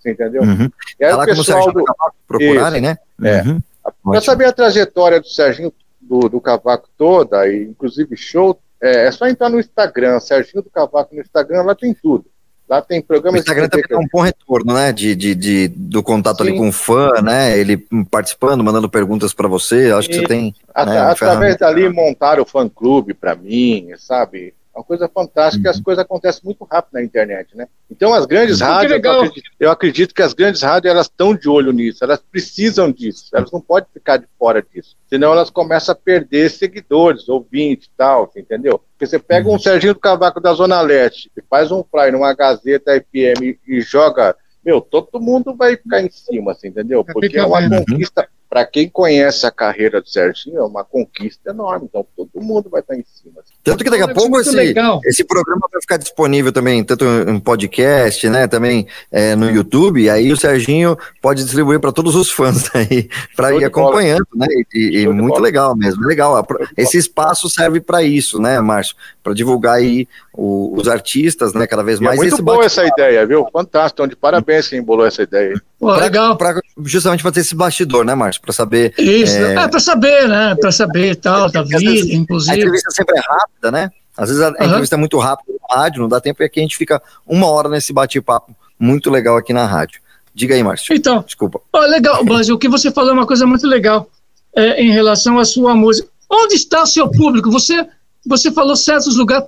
[0.00, 0.42] Você entendeu?
[0.42, 0.68] Uhum.
[0.98, 1.84] E aí tá o pessoal do...
[2.26, 2.98] procurarem, né?
[3.22, 3.42] É.
[3.42, 3.60] Uhum.
[4.02, 9.12] Para saber a trajetória do Serginho do, do Cavaco toda, e inclusive show, é, é
[9.12, 12.26] só entrar no Instagram, Serginho do Cavaco no Instagram, lá tem tudo.
[12.68, 13.40] Lá tem programas.
[13.40, 14.92] O Instagram também tem um bom retorno, né?
[14.92, 16.50] De, de, de do contato Sim.
[16.50, 17.58] ali com o fã, né?
[17.58, 17.76] Ele
[18.08, 19.90] participando, mandando perguntas para você.
[19.90, 20.54] Acho e, que você tem.
[20.72, 24.54] At né, através dali montaram o fã clube para mim, sabe?
[24.74, 25.74] Uma coisa fantástica, uhum.
[25.74, 27.66] as coisas acontecem muito rápido na internet, né?
[27.90, 31.48] Então as grandes rádios, eu acredito, eu acredito, que as grandes rádios elas estão de
[31.48, 35.92] olho nisso, elas precisam disso, elas não podem ficar de fora disso, senão elas começam
[35.92, 38.78] a perder seguidores, ouvintes e tal, entendeu?
[38.78, 39.58] Porque você pega um uhum.
[39.58, 44.36] Serginho do Cavaco da Zona Leste e faz um fly numa Gazeta FM e joga
[44.64, 47.04] meu, todo mundo vai ficar em cima, assim, entendeu?
[47.04, 51.86] Porque é uma conquista, para quem conhece a carreira do Serginho, é uma conquista enorme,
[51.88, 53.40] então todo mundo vai estar em cima.
[53.40, 53.54] Assim.
[53.62, 58.28] Tanto que daqui a pouco esse, esse programa vai ficar disponível também, tanto em podcast,
[58.28, 62.68] né, também é, no YouTube, e aí o Serginho pode distribuir para todos os fãs
[62.74, 66.44] aí, para ir acompanhando, né, e, e muito legal mesmo, legal,
[66.76, 71.84] esse espaço serve para isso, né, Márcio, para divulgar aí o, os artistas, né, cada
[71.84, 72.18] vez é mais.
[72.18, 75.54] é muito boa essa ideia, viu, fantástico, então de parabéns quem embolou essa ideia.
[75.80, 76.36] Pô, legal.
[76.36, 78.42] Pra, justamente para ter esse bastidor, né, Márcio?
[78.42, 78.92] Para saber.
[78.98, 80.54] Isso, é, é para saber, né?
[80.54, 82.52] Para saber tal, da vida, vezes, inclusive.
[82.52, 83.90] A entrevista sempre é rápida, né?
[84.14, 84.66] Às vezes a, a uhum.
[84.66, 87.46] entrevista é muito rápida no rádio, não dá tempo, e aqui a gente fica uma
[87.46, 90.02] hora nesse bate-papo muito legal aqui na rádio.
[90.34, 90.94] Diga aí, Márcio.
[90.94, 91.60] Então, desculpa.
[91.72, 94.06] Ó, legal, mas o que você falou é uma coisa muito legal
[94.54, 96.06] é, em relação à sua música.
[96.28, 97.50] Onde está o seu público?
[97.50, 97.86] Você,
[98.26, 99.46] você falou certos lugares,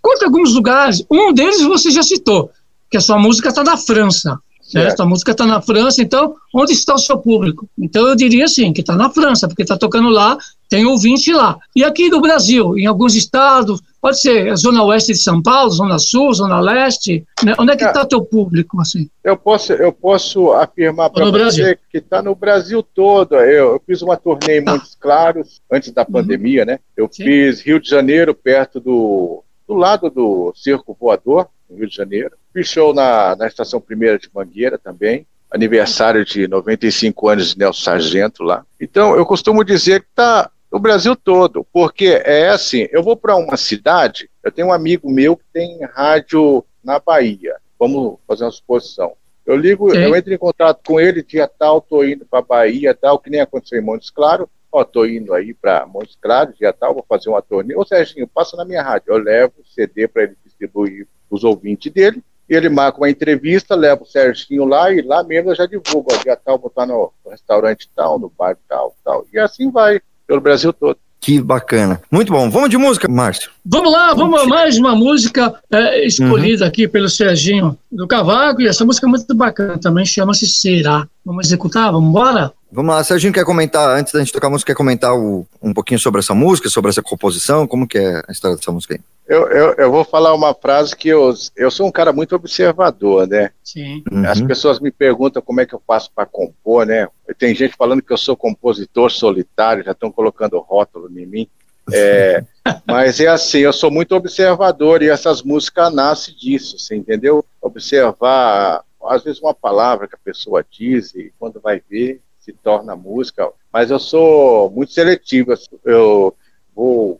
[0.00, 1.04] conta alguns lugares.
[1.10, 2.50] Um deles você já citou,
[2.90, 4.38] que a sua música está na França.
[4.64, 5.02] Certo?
[5.02, 7.68] A música está na França, então onde está o seu público?
[7.78, 10.38] Então eu diria assim, que está na França, porque está tocando lá,
[10.70, 11.58] tem ouvinte lá.
[11.76, 15.98] E aqui no Brasil, em alguns estados, pode ser Zona Oeste de São Paulo, Zona
[15.98, 17.54] Sul, Zona Leste, né?
[17.58, 18.80] onde é que está é, teu público?
[18.80, 19.08] assim?
[19.22, 21.76] Eu posso, eu posso afirmar para você Brasil.
[21.90, 23.34] que está no Brasil todo.
[23.36, 24.72] Eu, eu, fiz uma turnê em tá.
[24.72, 26.12] Montes Claros, antes da uhum.
[26.12, 26.78] pandemia, né?
[26.96, 27.24] Eu Sim.
[27.24, 32.36] fiz Rio de Janeiro, perto do, do lado do Circo Voador, no Rio de Janeiro.
[32.52, 37.82] Fiz show na, na Estação Primeira de Mangueira também, aniversário de 95 anos de Nelson
[37.82, 38.64] Sargento lá.
[38.80, 43.36] Então, eu costumo dizer que tá, O Brasil todo, porque é assim, eu vou para
[43.36, 48.50] uma cidade, eu tenho um amigo meu que tem rádio na Bahia, vamos fazer uma
[48.50, 49.12] suposição.
[49.46, 49.98] Eu ligo, Sim.
[49.98, 53.40] eu entro em contato com ele, dia tal, tô indo para Bahia, tal, que nem
[53.40, 57.28] aconteceu em Montes Claros, ó, tô indo aí para Montes Claros, dia tal, vou fazer
[57.28, 57.76] uma turnê.
[57.76, 61.92] Ô Serginho, passa na minha rádio, eu levo o CD para ele distribuir os ouvintes
[61.92, 66.12] dele, ele marca uma entrevista, leva o Serginho lá e lá mesmo eu já divulgo,
[66.12, 69.26] ó, dia tal, vou estar no restaurante tal, no bar tal, tal.
[69.32, 70.98] E assim vai, pelo Brasil todo.
[71.24, 72.02] Que bacana.
[72.10, 72.50] Muito bom.
[72.50, 73.50] Vamos de música, Márcio.
[73.64, 76.68] Vamos lá, vamos a mais uma música é, escolhida uhum.
[76.68, 78.60] aqui pelo Serginho do Cavaco.
[78.60, 81.08] E essa música é muito bacana também, chama-se Será.
[81.24, 81.90] Vamos executar?
[81.90, 82.52] Vamos embora?
[82.74, 85.72] Vamos lá, Serginho quer comentar, antes da gente tocar a música, quer comentar o, um
[85.72, 89.00] pouquinho sobre essa música, sobre essa composição, como que é a história dessa música aí?
[89.28, 93.28] Eu, eu, eu vou falar uma frase que eu, eu sou um cara muito observador,
[93.28, 93.52] né?
[93.62, 94.02] Sim.
[94.10, 94.28] Uhum.
[94.28, 97.06] As pessoas me perguntam como é que eu faço para compor, né?
[97.38, 101.48] Tem gente falando que eu sou compositor solitário, já estão colocando rótulo em mim.
[101.92, 102.42] É,
[102.84, 107.44] mas é assim, eu sou muito observador e essas músicas nascem disso, você entendeu?
[107.62, 112.94] Observar, às vezes, uma palavra que a pessoa diz e quando vai ver, se torna
[112.94, 116.36] música, mas eu sou muito seletivo, eu
[116.76, 117.18] vou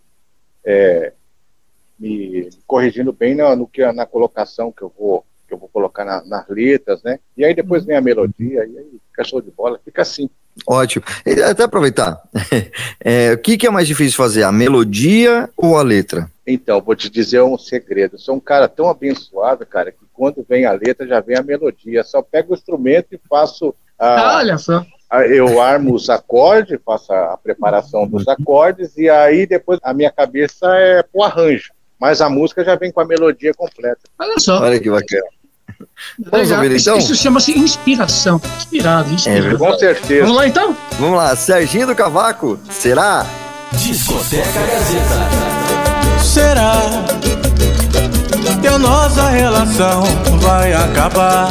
[0.63, 1.15] é,
[1.99, 6.07] me corrigindo bem no, no, que na colocação que eu vou que eu vou colocar
[6.07, 7.19] na, nas letras, né?
[7.37, 7.89] E aí depois uhum.
[7.89, 10.29] vem a melodia e aí fica show de bola, fica assim.
[10.67, 11.05] Ótimo.
[11.27, 12.23] E até aproveitar,
[13.01, 16.31] é, o que, que é mais difícil fazer, a melodia ou a letra?
[16.47, 18.15] Então, vou te dizer um segredo.
[18.15, 21.43] Eu sou um cara tão abençoado, cara, que quando vem a letra já vem a
[21.43, 22.05] melodia.
[22.05, 24.87] Só pego o instrumento e faço a, Olha só
[25.23, 30.67] eu armo os acordes, faço a preparação dos acordes, e aí depois a minha cabeça
[30.77, 31.73] é o arranjo.
[32.01, 34.01] Mas a música já vem com a melodia completa.
[34.19, 34.61] Olha só.
[34.61, 35.25] Olha que bacana.
[36.19, 36.99] Vamos ouvir então?
[36.99, 38.41] Isso, chama-se inspiração.
[38.57, 39.55] Inspirado, é, inspirado.
[39.55, 40.23] É, com certeza.
[40.23, 40.77] Vamos lá então?
[40.99, 43.27] Vamos lá, Serginho do Cavaco, será?
[43.73, 45.55] Discoteca Gazeta.
[46.23, 46.73] Será
[48.61, 50.05] que a nossa relação
[50.41, 51.49] vai acabar?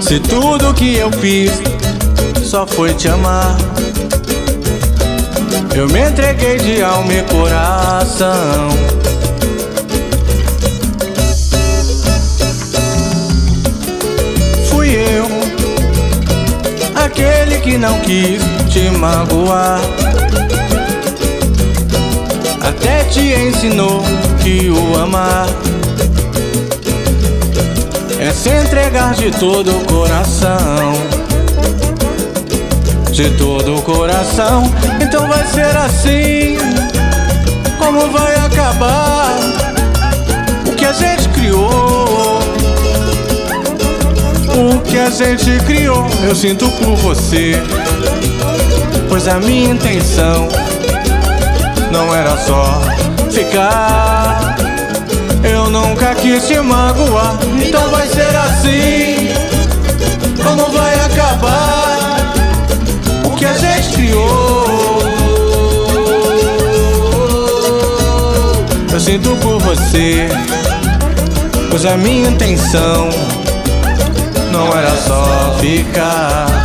[0.00, 1.52] Se tudo que eu fiz
[2.42, 3.56] só foi te amar,
[5.76, 8.68] eu me entreguei de alma e coração.
[14.70, 15.26] Fui eu,
[16.94, 18.40] aquele que não quis
[18.72, 19.80] te magoar.
[22.62, 24.02] Até te ensinou
[24.42, 25.46] que o amar
[28.20, 30.92] é se entregar de todo o coração.
[33.12, 34.62] De todo o coração,
[35.00, 36.56] então vai ser assim.
[37.78, 39.36] Como vai acabar
[40.66, 42.38] o que a gente criou?
[44.54, 47.54] O que a gente criou, eu sinto por você.
[49.08, 50.48] Pois a minha intenção
[51.90, 52.80] não era só
[53.30, 54.47] ficar
[55.68, 59.28] eu nunca quis te magoar, então vai ser assim.
[60.42, 62.32] Como vai acabar
[63.24, 65.02] o que a gente criou?
[68.90, 70.28] Eu sinto por você,
[71.68, 73.10] pois a minha intenção
[74.50, 76.57] não era só ficar.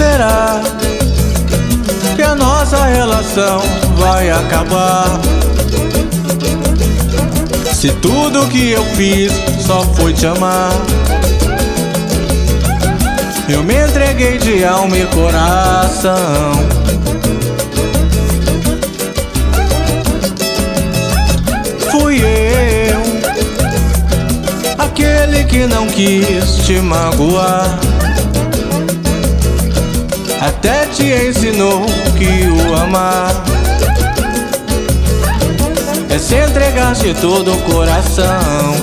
[0.00, 0.62] Será
[2.16, 3.60] que a nossa relação
[3.98, 5.20] vai acabar?
[7.74, 9.30] Se tudo que eu fiz
[9.66, 10.72] só foi te amar,
[13.46, 16.52] eu me entreguei de alma e coração.
[21.90, 23.02] Fui eu,
[24.78, 27.89] aquele que não quis te magoar.
[30.40, 31.84] Até te ensinou
[32.16, 33.30] que o amar
[36.08, 38.74] é se entregar de todo o coração.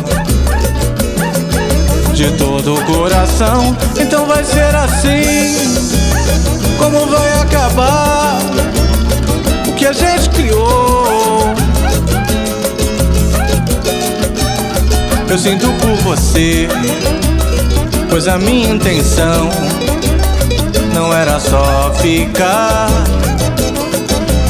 [2.14, 5.56] De todo o coração, então vai ser assim.
[6.78, 8.40] Como vai acabar
[9.68, 11.56] o que a gente criou?
[15.28, 16.68] Eu sinto por você,
[18.12, 19.50] pois a minha intenção
[20.98, 22.88] não era só ficar.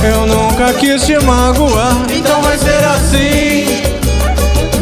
[0.01, 3.65] Eu nunca quis te magoar, então vai ser assim.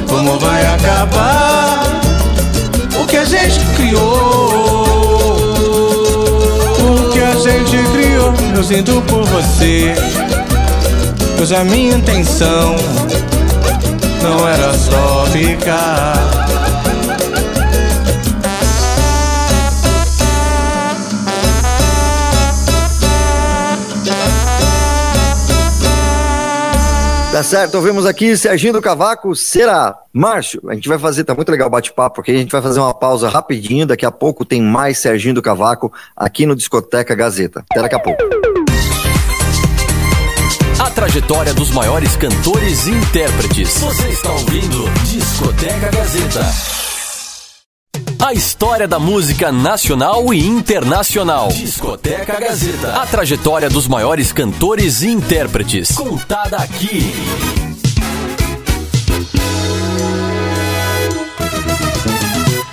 [0.08, 2.02] Como vai acabar
[3.02, 4.86] o que a gente criou?
[6.82, 9.96] O que a gente criou, eu sinto por você.
[11.36, 12.76] Pois a minha intenção
[14.22, 16.45] não era só ficar.
[27.36, 29.94] Tá certo, ouvimos aqui Serginho do Cavaco, será?
[30.14, 32.80] Márcio, a gente vai fazer, tá muito legal o bate-papo, porque a gente vai fazer
[32.80, 37.66] uma pausa rapidinho, daqui a pouco tem mais Serginho do Cavaco aqui no Discoteca Gazeta.
[37.70, 38.24] Até daqui a pouco.
[40.80, 43.80] A trajetória dos maiores cantores e intérpretes.
[43.80, 46.85] Você está ouvindo Discoteca Gazeta.
[48.20, 51.50] A história da música nacional e internacional.
[51.50, 53.02] Discoteca Gazeta.
[53.02, 55.92] A trajetória dos maiores cantores e intérpretes.
[55.92, 57.14] Contada aqui.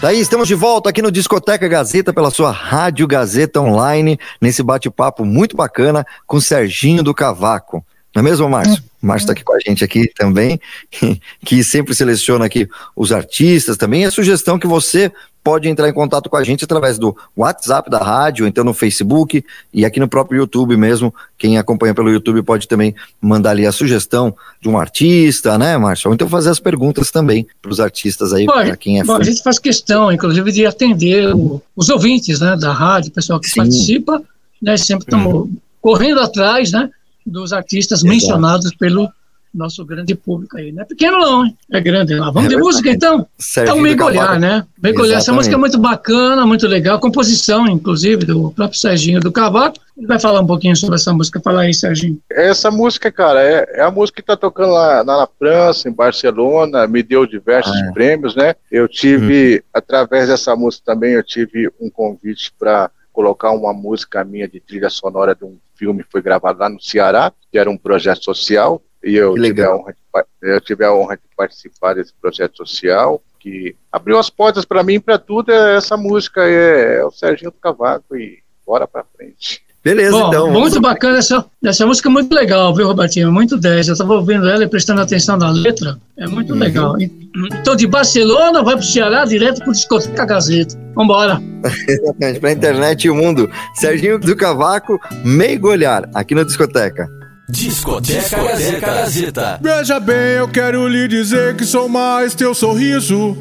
[0.02, 5.24] Daí estamos de volta aqui no Discoteca Gazeta pela sua Rádio Gazeta Online, nesse bate-papo
[5.24, 7.84] muito bacana com Serginho do Cavaco.
[8.14, 8.82] Não é mesmo, Márcio?
[9.02, 10.60] O Márcio está aqui com a gente aqui também,
[11.44, 14.02] que sempre seleciona aqui os artistas também.
[14.02, 15.10] E a sugestão que você
[15.42, 19.44] pode entrar em contato com a gente através do WhatsApp da rádio, então no Facebook
[19.72, 21.12] e aqui no próprio YouTube mesmo.
[21.36, 26.08] Quem acompanha pelo YouTube pode também mandar ali a sugestão de um artista, né, Márcio?
[26.08, 29.24] Ou então fazer as perguntas também para os artistas aí, para quem é bom, A
[29.24, 33.48] gente faz questão, inclusive, de atender o, os ouvintes né, da rádio, o pessoal que
[33.48, 33.56] Sim.
[33.56, 34.22] participa,
[34.60, 35.56] né, sempre estamos uhum.
[35.80, 36.88] correndo atrás, né?
[37.26, 38.12] Dos artistas Exato.
[38.12, 39.12] mencionados pelo
[39.54, 40.72] nosso grande público aí.
[40.72, 41.56] Não é pequeno não, hein?
[41.70, 42.14] é grande.
[42.14, 42.30] Lá.
[42.30, 43.26] Vamos é de música então?
[43.38, 44.66] Sérgio então, Mergulhar, né?
[44.82, 49.78] Mergulhar, essa música é muito bacana, muito legal, composição, inclusive, do próprio Serginho do Cavaco.
[49.96, 51.40] Ele vai falar um pouquinho sobre essa música.
[51.40, 52.18] Fala aí, Serginho.
[52.30, 55.92] Essa música, cara, é, é a música que tá tocando lá, lá na França, em
[55.92, 57.92] Barcelona, me deu diversos ah, é.
[57.92, 58.54] prêmios, né?
[58.70, 59.68] Eu tive, hum.
[59.74, 64.88] através dessa música também, eu tive um convite para colocar uma música minha de trilha
[64.88, 69.16] sonora de um filme foi gravado lá no Ceará, que era um projeto social, e
[69.16, 73.74] eu tive, a honra de, eu tive a honra de participar desse projeto social, que
[73.90, 75.50] abriu as portas para mim para tudo.
[75.50, 79.60] É essa música é, é o Serginho do Cavaco e bora para frente.
[79.84, 80.50] Beleza, Bom, então.
[80.50, 83.32] Muito bacana essa, essa música, é muito legal, viu, Robertinho?
[83.32, 83.88] Muito 10.
[83.88, 85.98] Eu estava ouvindo ela e prestando atenção na letra.
[86.16, 86.58] É muito uhum.
[86.60, 86.96] legal.
[87.00, 90.78] Então, de Barcelona, vai para o Ceará, direto para o Discoteca Gazeta.
[90.94, 91.42] Vambora.
[91.88, 93.50] Exatamente, para a internet e o mundo.
[93.74, 97.08] Serginho do Cavaco, meio olhar, aqui na Discoteca.
[97.48, 98.86] Discoteca Gazeta.
[98.86, 99.60] Gazeta.
[99.60, 103.36] Veja bem, eu quero lhe dizer que sou mais teu sorriso.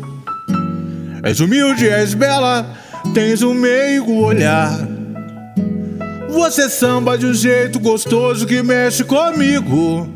[1.24, 2.66] És humilde, és bela,
[3.14, 4.91] tens um meigo olhar.
[6.32, 10.10] Você samba de um jeito gostoso que mexe comigo.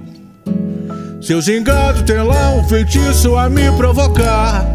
[1.21, 4.65] Seu gingado tem lá um feitiço a me provocar.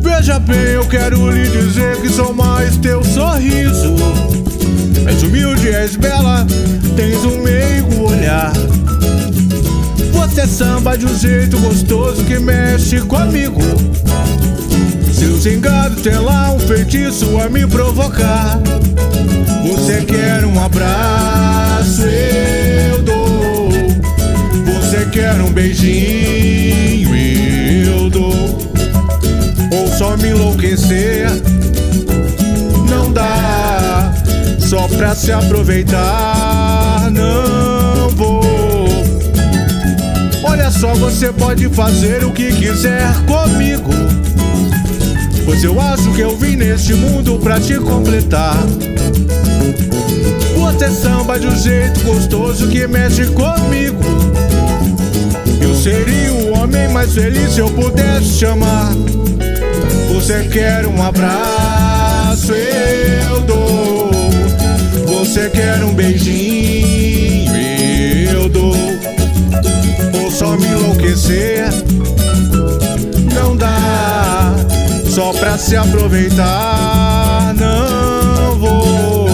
[0.00, 3.94] Veja bem, eu quero lhe dizer que sou mais teu sorriso.
[5.06, 6.46] És humilde, és bela,
[6.96, 8.52] tens um meigo olhar.
[10.12, 13.60] Você samba de um jeito gostoso que mexe comigo.
[15.22, 18.58] Seu gingado tem lá um feitiço a me provocar.
[19.64, 23.68] Você quer um abraço, eu dou.
[24.66, 27.14] Você quer um beijinho,
[27.86, 28.34] eu dou.
[29.70, 31.30] Ou só me enlouquecer,
[32.90, 34.12] não dá.
[34.58, 38.42] Só pra se aproveitar, não vou.
[40.42, 43.92] Olha só, você pode fazer o que quiser comigo.
[45.44, 48.56] Pois eu acho que eu vim neste mundo pra te completar.
[50.82, 54.02] Você samba de um jeito gostoso que mexe comigo.
[55.60, 58.92] Eu seria o homem mais feliz se eu pudesse chamar.
[60.12, 64.10] Você quer um abraço, eu dou.
[65.06, 66.61] Você quer um beijinho,
[75.62, 79.28] se aproveitar, não vou.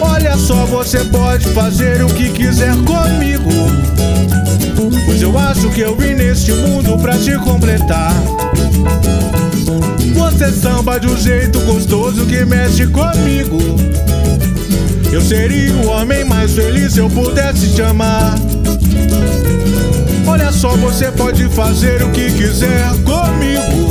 [0.00, 3.50] Olha só, você pode fazer o que quiser comigo.
[5.04, 8.14] Pois eu acho que eu vim neste mundo pra te completar.
[10.14, 13.58] Você samba de um jeito gostoso que mexe comigo.
[15.10, 18.38] Eu seria o homem mais feliz se eu pudesse te amar.
[20.24, 23.87] Olha só, você pode fazer o que quiser comigo.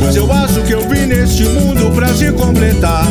[0.00, 3.06] Mas eu acho que eu vim neste mundo pra te completar.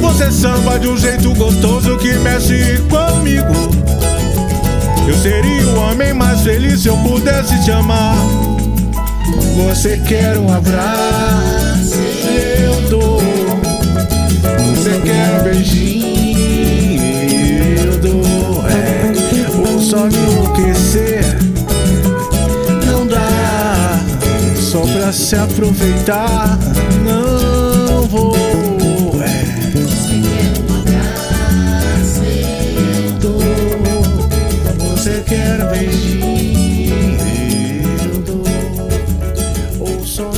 [0.00, 3.70] Você samba de um jeito gostoso que mexe comigo.
[5.06, 8.16] Eu seria o homem mais feliz se eu pudesse te amar.
[9.56, 11.98] Você quer um abraço?
[12.62, 13.20] Eu dou.
[14.74, 17.00] Você quer um beijinho?
[17.84, 18.64] Eu dou.
[18.68, 19.12] É,
[19.58, 21.09] um só me enlouquecer.
[25.12, 26.58] Se aproveitar.
[27.04, 28.34] Não vou.
[29.22, 29.50] É.
[34.78, 36.94] Você quer beijinho?
[38.12, 38.44] Eu dou.
[39.80, 40.30] Ou só.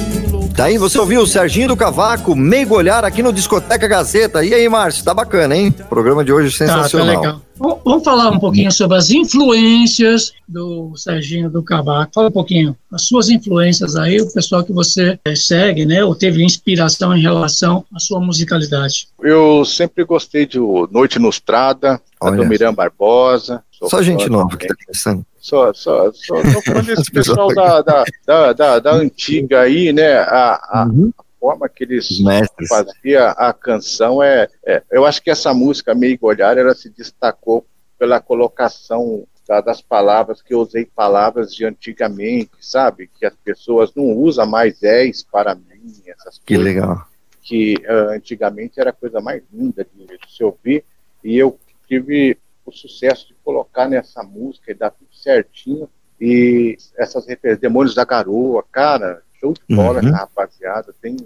[0.55, 4.45] Daí você ouviu o Serginho do Cavaco, meio olhar aqui no Discoteca Gazeta.
[4.45, 5.75] E aí, Márcio, tá bacana, hein?
[5.81, 7.21] O programa de hoje é Tá, tá sensacional.
[7.23, 7.41] legal.
[7.85, 12.13] Vamos falar um pouquinho sobre as influências do Serginho do Cavaco.
[12.15, 16.15] Fala um pouquinho, as suas influências aí, o pessoal que você eh, segue, né, ou
[16.15, 19.09] teve inspiração em relação à sua musicalidade.
[19.21, 22.37] Eu sempre gostei de o Noite Ilustrada, a Olha.
[22.37, 23.63] do Miram Barbosa.
[23.89, 24.77] Só gente nova que também.
[24.87, 25.27] tá pensando.
[25.41, 30.19] Só, só, só, só falando pessoal da, da, da, da, da antiga aí, né?
[30.19, 31.13] A, a, Uhum.
[31.19, 32.69] a forma que eles mestres.
[32.69, 37.67] fazia a canção é, é- eu acho que essa música meio olhar ela se destacou
[37.99, 43.93] pela colocação da- das palavras que eu usei palavras de antigamente sabe que as pessoas
[43.95, 47.07] não usam mais és para mim essas Que coisas legal.
[47.43, 50.85] que ah, antigamente era a coisa mais linda de, de se ouvir
[51.25, 55.89] e eu tive o sucesso de colocar nessa música e dar tudo certinho
[56.21, 60.13] e essas referências, Demônios da Garoa, cara, show de bola Uhum.
[60.13, 61.17] rapaziada, tem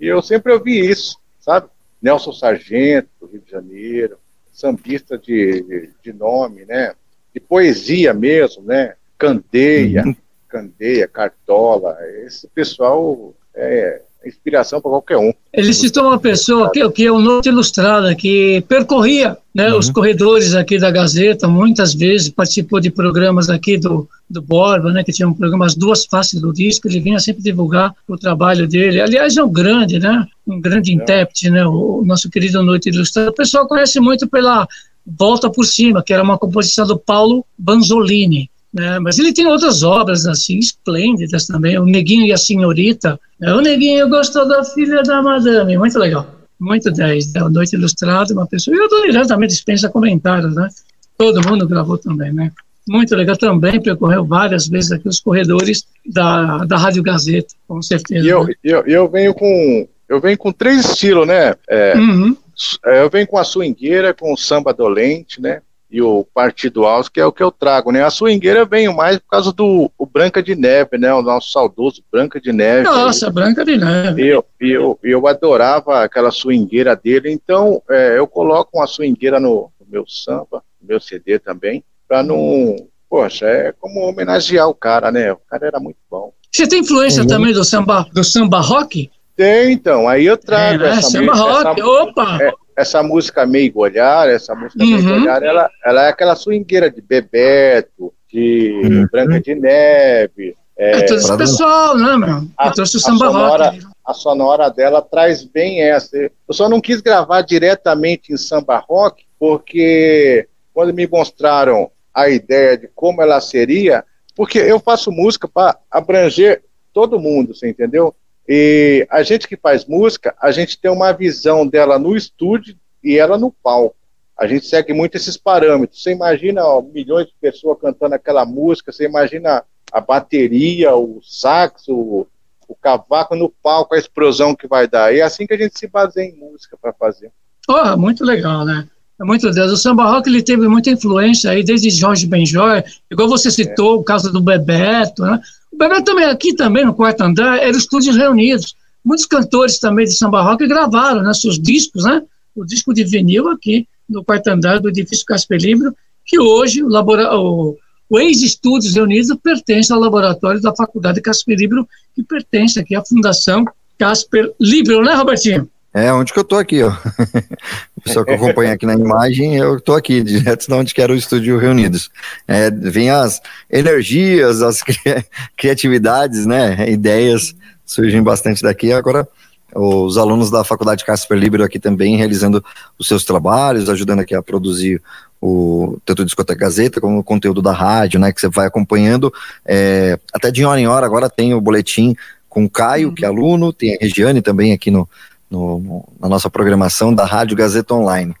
[0.00, 1.68] e eu sempre ouvi isso, sabe?
[2.02, 4.18] Nelson Sargento, do Rio de Janeiro,
[4.52, 6.94] sambista de, de nome, né?
[7.36, 8.94] De poesia mesmo, né?
[9.18, 10.16] Candeia, Uhum.
[10.48, 15.32] Candeia, Cartola, esse pessoal é inspiração para qualquer um.
[15.52, 19.78] Ele citou uma pessoa que, que é o Norte Ilustrada, que percorria né, Uhum.
[19.78, 25.04] os corredores aqui da Gazeta, muitas vezes participou de programas aqui do, do Borba, né,
[25.04, 28.66] que tinha um programa As Duas Faces do Disco, ele vinha sempre divulgar o trabalho
[28.66, 29.00] dele.
[29.02, 33.30] Aliás, é um grande, né, um grande intérprete, né, o, o nosso querido Noite Ilustrada.
[33.30, 34.66] O pessoal conhece muito pela
[35.06, 38.50] Volta por Cima, que era uma composição do Paulo Banzolini.
[38.72, 43.18] Né, mas ele tem outras obras assim esplêndidas também, o Neguinho e a Senhorita.
[43.40, 46.26] né, o Neguinho gostou da filha da Madame, muito legal,
[46.60, 47.32] muito 10.
[47.32, 48.76] Né, o Noite Ilustrada, uma pessoa.
[48.76, 50.68] E o Adoniran também dispensa comentários, né?
[51.16, 52.52] Todo mundo gravou também, né?
[52.86, 58.26] Muito legal, também percorreu várias vezes aqui os corredores da, da Rádio Gazeta, com certeza.
[58.26, 58.54] E eu, né?
[58.62, 61.54] eu, eu venho com eu venho com três estilos, né?
[61.68, 62.36] É, Uhum.
[62.84, 65.60] É, eu venho com a swingueira, com o samba dolente, né?
[65.88, 68.02] E o partido alto, que é o que eu trago, né?
[68.02, 71.14] A swingueira eu venho mais por causa do o Branca de Neve, né?
[71.14, 72.82] O nosso saudoso Branca de Neve.
[72.82, 74.26] Nossa, Branca de Neve.
[74.26, 79.86] Eu, eu, eu adorava aquela swingueira dele, então é, eu coloco uma swingueira no, no
[79.88, 82.74] meu samba, no meu CD também, pra não.
[83.08, 85.32] Poxa, é como homenagear o cara, né?
[85.32, 86.32] O cara era muito bom.
[86.52, 87.28] Você tem influência Uhum.
[87.28, 89.08] também do samba, do samba rock?
[89.36, 90.98] Tem, então, aí eu trago É, né?
[90.98, 92.38] essa, Samba mu- rock, essa, opa!
[92.42, 94.90] é, essa música meio olhar, essa música Uhum.
[95.02, 99.06] meio olhar, ela, ela é aquela swingueira de Bebeto, de Uhum.
[99.12, 102.48] Branca de Neve, É, todo esse pessoal, né, meu?
[102.58, 103.86] A- Eu trouxe o samba sonora- rock.
[104.06, 106.16] a sonora dela traz bem essa.
[106.16, 112.76] Eu só não quis gravar diretamente em samba rock, porque quando me mostraram a ideia
[112.76, 116.62] de como ela seria, porque eu faço música para abranger
[116.92, 118.14] todo mundo, você entendeu?
[118.48, 123.18] E a gente que faz música, a gente tem uma visão dela no estúdio e
[123.18, 123.96] ela no palco.
[124.38, 126.02] A gente segue muito esses parâmetros.
[126.02, 131.88] Você imagina ó, milhões de pessoas cantando aquela música, você imagina a bateria, o sax,
[131.88, 132.26] o,
[132.68, 135.14] o cavaco no palco, a explosão que vai dar.
[135.14, 137.30] E é assim que a gente se baseia em música para fazer.
[137.68, 138.86] Oh, muito legal, né?
[139.18, 139.72] É muito Deus.
[139.72, 144.04] O samba rock ele teve muita influência aí, desde Jorge Benjor, igual você citou, o
[144.04, 145.40] caso do Bebeto, né?
[145.76, 148.74] Bebeto também, aqui também, no quarto andar, eram estúdios reunidos.
[149.04, 152.22] Muitos cantores também de samba rock gravaram né, seus discos, né?
[152.54, 156.88] O disco de vinil aqui, no quarto andar do edifício Casper Libro, que hoje o,
[156.88, 157.76] o,
[158.08, 163.64] o ex-estúdios reunidos pertence ao laboratório da Faculdade Casper Libro, que pertence aqui à Fundação
[163.98, 165.68] Casper Libro, né, Robertinho?
[165.92, 166.92] É, onde que eu tô aqui, ó.
[168.06, 171.16] Pessoal que acompanha aqui na imagem, eu tô aqui, direto de onde que era o
[171.16, 172.08] estúdio reunidos.
[172.46, 175.00] É, vem as energias, as cri-
[175.56, 177.52] criatividades, né, ideias
[177.84, 178.92] surgem bastante daqui.
[178.92, 179.26] Agora,
[179.74, 182.64] os alunos da Faculdade Casper Libero aqui também realizando
[182.96, 185.02] os seus trabalhos, ajudando aqui a produzir
[185.42, 189.32] o tanto o Discoteca Gazeta como o conteúdo da rádio, né, que você vai acompanhando.
[189.64, 192.14] É, até de hora em hora agora tem o boletim
[192.48, 195.08] com o Caio, que é aluno, tem a Regiane também aqui no,
[195.50, 198.34] no- no- na nossa programação da Rádio Gazeta Online.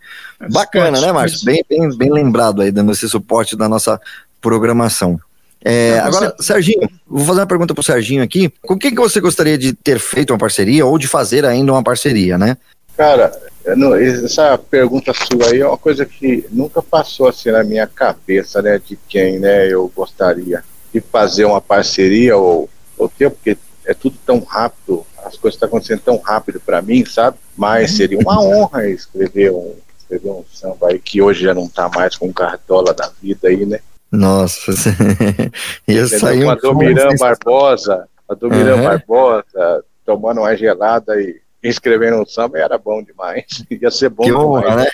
[0.50, 1.44] Bacana, né, Márcio?
[1.44, 4.00] Bem, bem, bem lembrado aí, dando esse suporte da nossa
[4.40, 5.18] programação.
[5.64, 8.52] É, Não, agora, Serginho, vou fazer uma pergunta para o Serginho aqui.
[8.62, 11.82] Com quem que você gostaria de ter feito uma parceria ou de fazer ainda uma
[11.82, 12.56] parceria, né?
[12.96, 13.32] Cara,
[13.76, 18.62] não- essa pergunta sua aí é uma coisa que nunca passou assim na minha cabeça,
[18.62, 18.78] né?
[18.84, 19.66] De quem, né?
[19.66, 20.62] Eu gostaria
[20.94, 25.68] de fazer uma parceria ou, ou ter, porque é tudo tão rápido, as coisas estão
[25.68, 27.36] acontecendo tão rápido para mim, sabe?
[27.56, 31.88] Mas seria uma honra escrever um, escrever um samba aí que hoje já não está
[31.88, 33.80] mais com cartola da vida aí, né?
[34.10, 34.72] Nossa,
[35.86, 36.50] ia sair um.
[36.50, 38.84] A Domirã Barbosa, a Domirã uhum.
[38.84, 43.44] Barbosa tomando uma gelada e escrevendo um samba era bom demais.
[43.68, 44.46] Ia ser bom que demais.
[44.46, 44.86] Honra, né?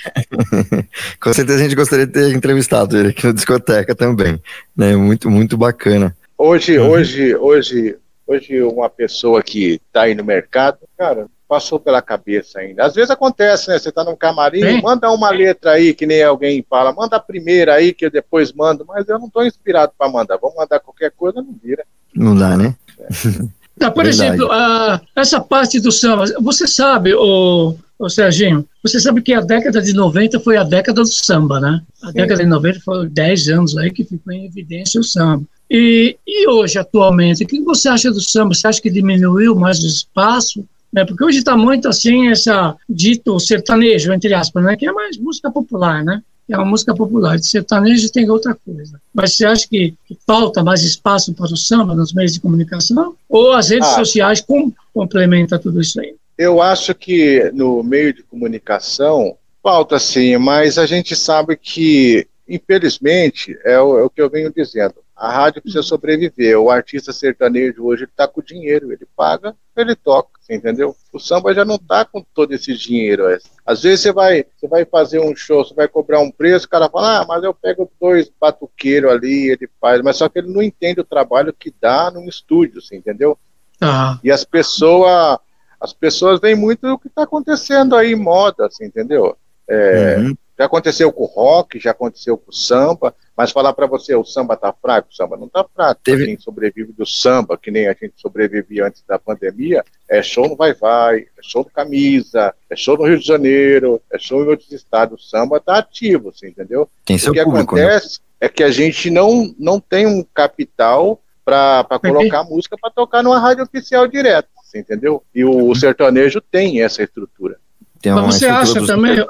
[1.20, 4.40] Com certeza a gente gostaria de ter entrevistado ele aqui na discoteca também.
[4.74, 4.96] Né?
[4.96, 6.16] Muito, muito bacana.
[6.38, 6.90] Hoje, uhum.
[6.90, 12.86] hoje, hoje, hoje uma pessoa que está aí no mercado, cara, passou pela cabeça ainda.
[12.86, 13.78] Às vezes acontece, né?
[13.78, 14.82] Você está num camarim, Sim.
[14.82, 18.52] manda uma letra aí, que nem alguém fala, manda a primeira aí, que eu depois
[18.52, 20.38] mando, mas eu não estou inspirado para mandar.
[20.38, 21.84] Vamos mandar qualquer coisa, não vira.
[22.14, 22.74] Não dá, né?
[22.98, 23.06] É.
[23.78, 24.34] Tá, por Verdade.
[24.34, 29.40] exemplo, a, essa parte do samba, você sabe, o, o Serginho, você sabe que a
[29.40, 31.80] década de 90 foi a década do samba, né?
[32.02, 32.12] A Sim.
[32.12, 35.44] década de 90 foi 10 anos aí que ficou em evidência o samba.
[35.74, 38.52] E, e hoje, atualmente, o que você acha do samba?
[38.52, 40.62] Você acha que diminuiu mais o espaço?
[40.92, 41.02] Né?
[41.06, 44.76] Porque hoje está muito assim, essa dito sertanejo, entre aspas, né?
[44.76, 46.22] Que é mais música popular, né?
[46.50, 47.38] é uma música popular.
[47.38, 49.00] De sertanejo tem outra coisa.
[49.14, 53.14] Mas você acha que, que, falta mais espaço para o samba nos meios de comunicação?
[53.28, 56.14] Ou as redes ah, sociais com, complementam tudo isso aí?
[56.36, 63.58] Eu acho que no meio de comunicação falta sim, mas a gente sabe que, infelizmente,
[63.64, 64.94] é o, é o que eu venho dizendo.
[65.16, 66.58] A rádio precisa sobreviver.
[66.58, 70.96] O artista sertanejo hoje está com dinheiro, ele paga, ele toca, entendeu?
[71.12, 73.24] O samba já não está com todo esse dinheiro.
[73.64, 76.68] Às vezes você vai, você vai fazer um show, você vai cobrar um preço, o
[76.68, 80.52] cara fala, ah, mas eu pego dois batuqueiros ali, ele faz, mas só que ele
[80.52, 83.38] não entende o trabalho que dá num estúdio, você entendeu?
[83.80, 84.18] Ah.
[84.24, 85.38] E as pessoas,
[85.80, 89.36] as pessoas veem muito o que está acontecendo aí moda, assim, entendeu?
[89.68, 90.36] É, uhum.
[90.58, 94.24] Já aconteceu com o rock, já aconteceu com o samba, mas falar para você, o
[94.24, 96.00] samba tá fraco, o samba não tá fraco.
[96.04, 96.26] Teve...
[96.26, 100.56] Quem sobrevive do samba, que nem a gente sobrevivia antes da pandemia, é show no
[100.56, 104.48] Vai Vai, é show no Camisa, é show no Rio de Janeiro, é show em
[104.48, 105.24] outros estados.
[105.24, 106.88] O samba tá ativo, você entendeu?
[107.04, 107.82] Tem seu o que público, né?
[107.84, 108.24] acontece né?
[108.40, 113.38] é que a gente não, não tem um capital para colocar música para tocar numa
[113.38, 115.22] rádio oficial direto, você entendeu?
[115.34, 117.58] E o, o sertanejo tem essa estrutura.
[118.00, 119.24] Tem Mas você acha também,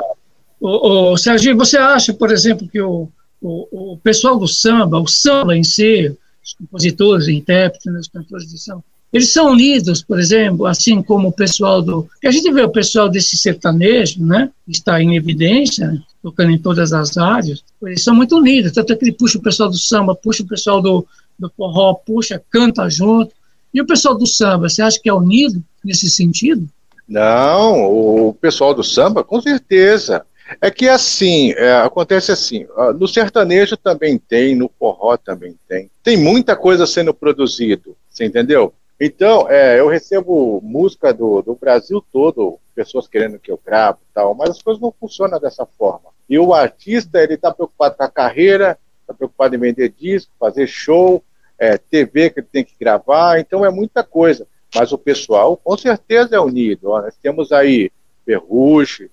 [0.62, 3.08] o, o, Serginho, você acha, por exemplo, que o
[3.42, 8.48] o, o pessoal do samba, o samba em si, os compositores, intérpretes, né, os cantores
[8.48, 12.08] de samba, eles são unidos, por exemplo, assim como o pessoal do.
[12.24, 14.50] A gente vê o pessoal desse sertanejo, né?
[14.64, 18.72] Que está em evidência, tocando em todas as rádios, eles são muito unidos.
[18.72, 21.06] Tanto é que ele puxa o pessoal do samba, puxa o pessoal do,
[21.38, 23.32] do forró, puxa, canta junto.
[23.74, 26.66] E o pessoal do samba, você acha que é unido nesse sentido?
[27.06, 30.24] Não, o pessoal do samba, com certeza.
[30.60, 32.66] É que assim, é, acontece assim,
[32.98, 35.90] no sertanejo também tem, no forró também tem.
[36.02, 38.74] Tem muita coisa sendo produzido, você entendeu?
[39.00, 44.14] Então, é, eu recebo música do, do Brasil todo, pessoas querendo que eu grave e
[44.14, 46.10] tal, mas as coisas não funcionam dessa forma.
[46.28, 50.68] E o artista, ele está preocupado com a carreira, está preocupado em vender disco, fazer
[50.68, 51.22] show,
[51.58, 54.46] é, TV que ele tem que gravar, então é muita coisa.
[54.74, 56.90] Mas o pessoal, com certeza, é unido.
[56.90, 57.90] Ó, nós temos aí
[58.24, 59.10] Ferrugem,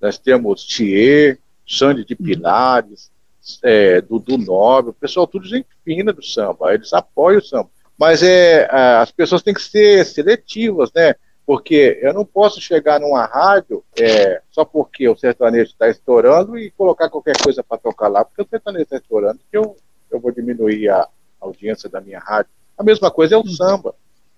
[0.00, 2.16] nós temos Thier, Sandy de.
[2.16, 3.10] Pilares,
[3.62, 7.70] é, Dudu Nobre, o pessoal tudo gente fina do samba, eles apoiam o samba.
[7.98, 11.14] Mas é, as pessoas têm que ser seletivas, né?
[11.44, 16.70] Porque eu não posso chegar numa rádio é, só porque o sertanejo está estourando e
[16.70, 19.76] colocar qualquer coisa para tocar lá, porque o sertanejo está estourando, que eu,
[20.10, 21.06] eu vou diminuir a
[21.40, 22.50] audiência da minha rádio.
[22.78, 23.94] A mesma coisa é o samba,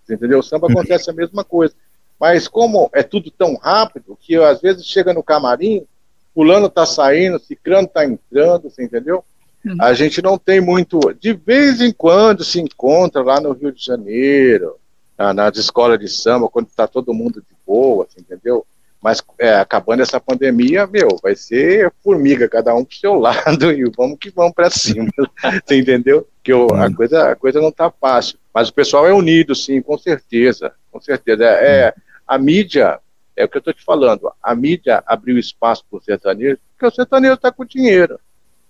[0.09, 0.41] entendeu?
[0.41, 1.75] O samba acontece a mesma coisa.
[2.23, 5.85] Mas como é tudo tão rápido, que às vezes chega no camarim,
[6.33, 9.25] fulano está saindo, ciclano está entrando, você entendeu?
[9.66, 9.75] Uhum.
[9.81, 11.01] A gente não tem muito.
[11.18, 14.77] De vez em quando se encontra lá no Rio de Janeiro,
[15.18, 18.64] na, nas escolas de samba, quando está todo mundo de boa, você entendeu?
[19.03, 23.83] Mas é, acabando essa pandemia, meu, vai ser formiga, cada um pro seu lado, e
[23.97, 25.11] vamos que vamos para cima.
[25.66, 26.29] você entendeu?
[26.41, 28.39] Que eu, a, coisa, a coisa não tá fácil.
[28.55, 30.73] Mas o pessoal é unido, sim, com certeza.
[30.93, 31.45] Com certeza.
[31.45, 31.95] É, é
[32.33, 32.99] a mídia,
[33.37, 36.87] é o que eu estou te falando, a mídia abriu espaço para o sertanejo, porque
[36.87, 38.18] o sertanejo está com dinheiro.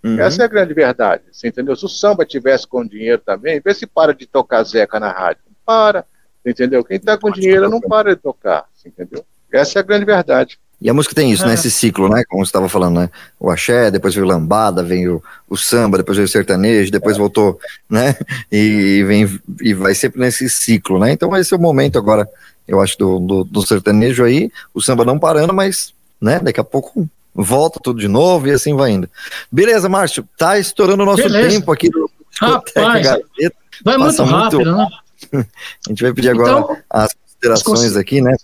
[0.03, 0.19] Uhum.
[0.19, 1.77] Essa é a grande verdade, você entendeu?
[1.77, 5.43] Se o samba tivesse com dinheiro também, vê se para de tocar Zeca na rádio.
[5.65, 6.05] Para,
[6.45, 6.83] entendeu?
[6.83, 9.25] Quem está com dinheiro não para de tocar, entendeu?
[9.53, 10.59] Essa é a grande verdade.
[10.81, 11.47] E a música tem isso, é.
[11.47, 11.55] né?
[11.55, 12.25] Esse ciclo, né?
[12.29, 13.11] Como você estava falando, né?
[13.39, 17.21] O axé, depois veio lambada, vem o, o samba, depois veio o sertanejo, depois é.
[17.21, 18.17] voltou, né?
[18.51, 21.13] E vem e vai sempre nesse ciclo, né?
[21.13, 22.29] Então esse é o momento agora
[22.73, 26.65] eu acho, do, do, do, sertanejo aí, o samba não parando, mas, né, daqui a
[26.65, 29.09] pouco volta tudo de novo e assim vai indo.
[29.51, 31.49] Beleza, Márcio, tá estourando o nosso Beleza.
[31.49, 32.11] tempo aqui do
[32.41, 33.57] Rapaz, Gazeta.
[33.85, 34.89] vai muito rápido, muito, né?
[35.87, 38.35] a gente vai pedir agora então, as considerações as aqui, né?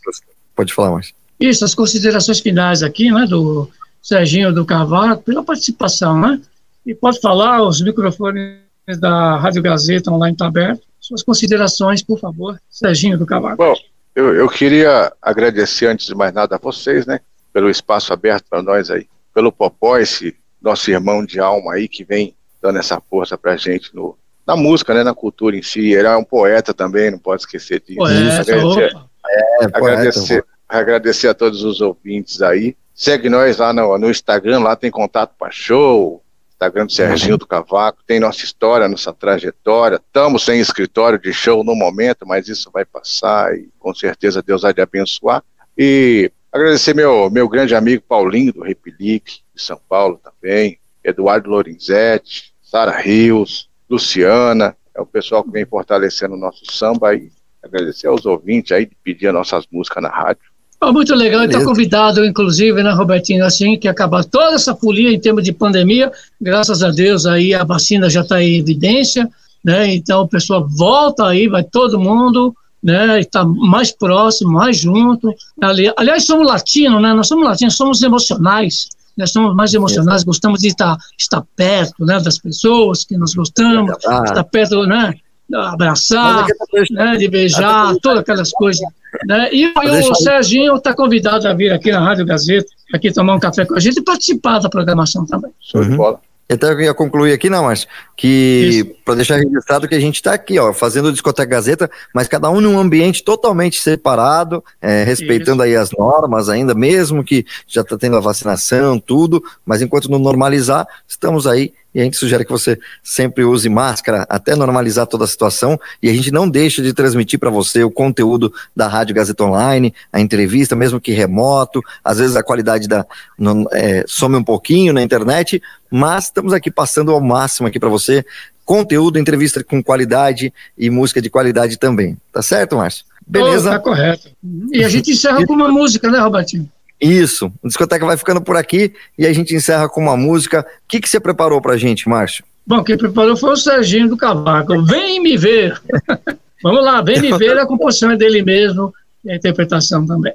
[0.54, 1.12] Pode falar mais.
[1.40, 3.70] Isso, as considerações finais aqui, né, do
[4.02, 6.40] Serginho do Carvalho, pela participação, né?
[6.84, 8.58] E pode falar, os microfones
[8.98, 10.82] da Rádio Gazeta online está aberto.
[11.00, 13.56] Suas considerações, por favor, Serginho do Carvalho.
[13.56, 13.74] Bom,
[14.18, 17.20] eu, eu queria agradecer, antes de mais nada, a vocês, né?
[17.52, 19.06] Pelo espaço aberto para nós aí.
[19.32, 23.56] Pelo Popó, esse nosso irmão de alma aí, que vem dando essa força para a
[23.56, 25.04] gente no, na música, né?
[25.04, 25.92] Na cultura em si.
[25.92, 27.98] Ele é um poeta também, não pode esquecer disso.
[27.98, 28.96] Poeta, agradecer,
[29.28, 32.76] é, agradecer, poeta, agradecer a todos os ouvintes aí.
[32.92, 36.20] Segue nós lá no, no Instagram, lá tem contato para show,
[36.59, 39.96] Instagram do Serginho do Cavaco, tem nossa história, nossa trajetória.
[40.04, 44.62] Estamos sem escritório de show no momento, mas isso vai passar e com certeza Deus
[44.62, 45.42] vai de abençoar.
[45.76, 52.52] E agradecer meu, meu grande amigo Paulinho do Repelique, de São Paulo também, Eduardo Lorenzetti,
[52.61, 57.30] Sara Rios, Luciana, é o pessoal que vem fortalecendo o nosso samba e
[57.62, 60.47] agradecer aos ouvintes aí de pedir as nossas músicas na rádio.
[60.80, 65.18] Oh, muito legal, está convidado, inclusive, né, Robertinho, assim, que acabar toda essa folia em
[65.18, 69.28] termos de pandemia, graças a Deus aí a vacina já está em evidência,
[69.64, 75.34] né, então o pessoal volta aí, vai todo mundo, né, está mais próximo, mais junto,
[75.60, 80.60] Ali, aliás, somos latinos, né, nós somos latinos, somos emocionais, nós somos mais emocionais, gostamos
[80.60, 85.12] de estar, estar perto, né, das pessoas que nós gostamos, estar perto, né,
[85.55, 86.46] abraçar,
[86.90, 88.82] né, de beijar, todas aquelas coisas.
[89.26, 89.49] Né?
[89.53, 93.40] E, e o Serginho está convidado a vir aqui na Rádio Gazeta, aqui tomar um
[93.40, 95.51] café com a gente e participar da programação também.
[95.61, 96.20] Show de bola.
[96.51, 97.86] Até eu ia concluir aqui, não, mas
[98.16, 102.26] que para deixar registrado que a gente está aqui, ó, fazendo o Discoteca Gazeta, mas
[102.26, 105.74] cada um num ambiente totalmente separado, é, respeitando Isso.
[105.74, 110.18] aí as normas ainda, mesmo que já está tendo a vacinação, tudo, mas enquanto não
[110.18, 115.24] normalizar, estamos aí e a gente sugere que você sempre use máscara até normalizar toda
[115.24, 119.14] a situação e a gente não deixa de transmitir para você o conteúdo da Rádio
[119.14, 123.07] Gazeta Online, a entrevista, mesmo que remoto, às vezes a qualidade da,
[123.39, 127.89] não, é, some um pouquinho na internet, mas estamos aqui passando ao máximo aqui para
[127.89, 128.24] você
[128.64, 132.18] conteúdo, entrevista com qualidade e música de qualidade também.
[132.30, 133.07] Tá certo, Márcio?
[133.26, 133.70] Beleza?
[133.70, 134.28] Oh, tá correto.
[134.70, 136.70] E a gente encerra com uma música, né, Robertinho?
[137.01, 140.61] Isso, a discoteca vai ficando por aqui e a gente encerra com uma música.
[140.61, 142.44] O que, que você preparou pra gente, Márcio?
[142.66, 144.82] Bom, quem preparou foi o Serginho do Cavaco.
[144.84, 145.80] Vem me ver!
[146.62, 148.92] Vamos lá, vem me ver, a composição é dele mesmo
[149.24, 150.32] e a interpretação também.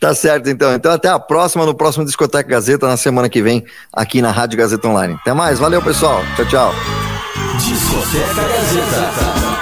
[0.00, 0.72] Tá certo, então.
[0.72, 4.58] Então até a próxima, no próximo Discoteca Gazeta, na semana que vem, aqui na Rádio
[4.58, 5.14] Gazeta Online.
[5.20, 6.22] Até mais, valeu pessoal.
[6.36, 6.74] Tchau, tchau.
[7.58, 9.57] Discoteca Gazeta.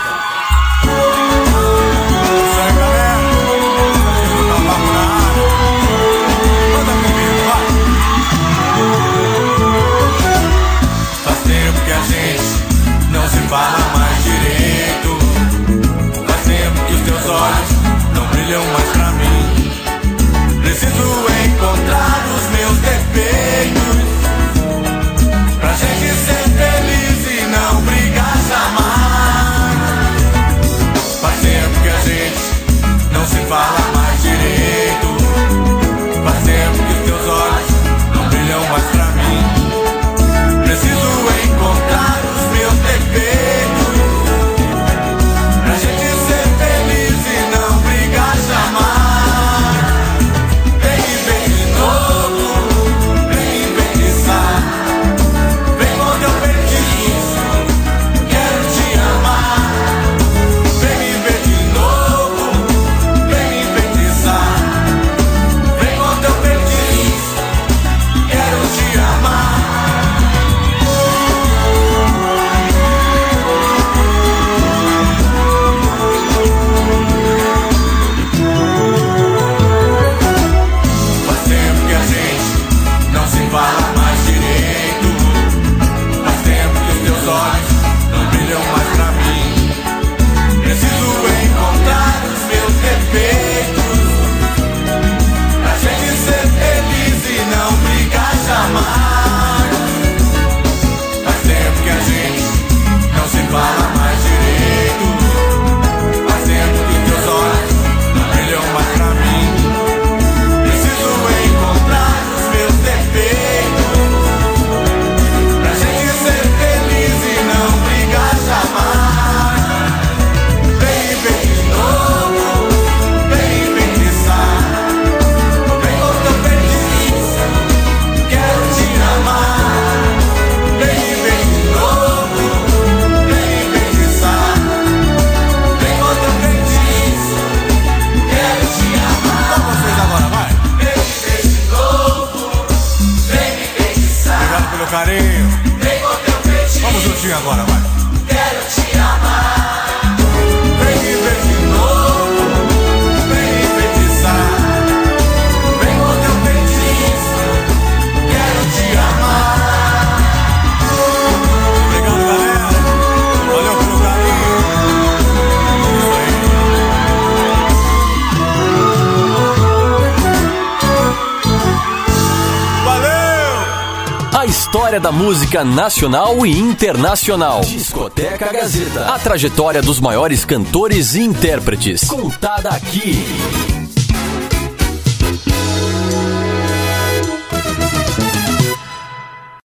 [175.26, 177.60] música nacional e internacional.
[177.62, 179.12] Discoteca Gazeta.
[179.12, 182.04] A trajetória dos maiores cantores e intérpretes.
[182.04, 183.26] Contada aqui.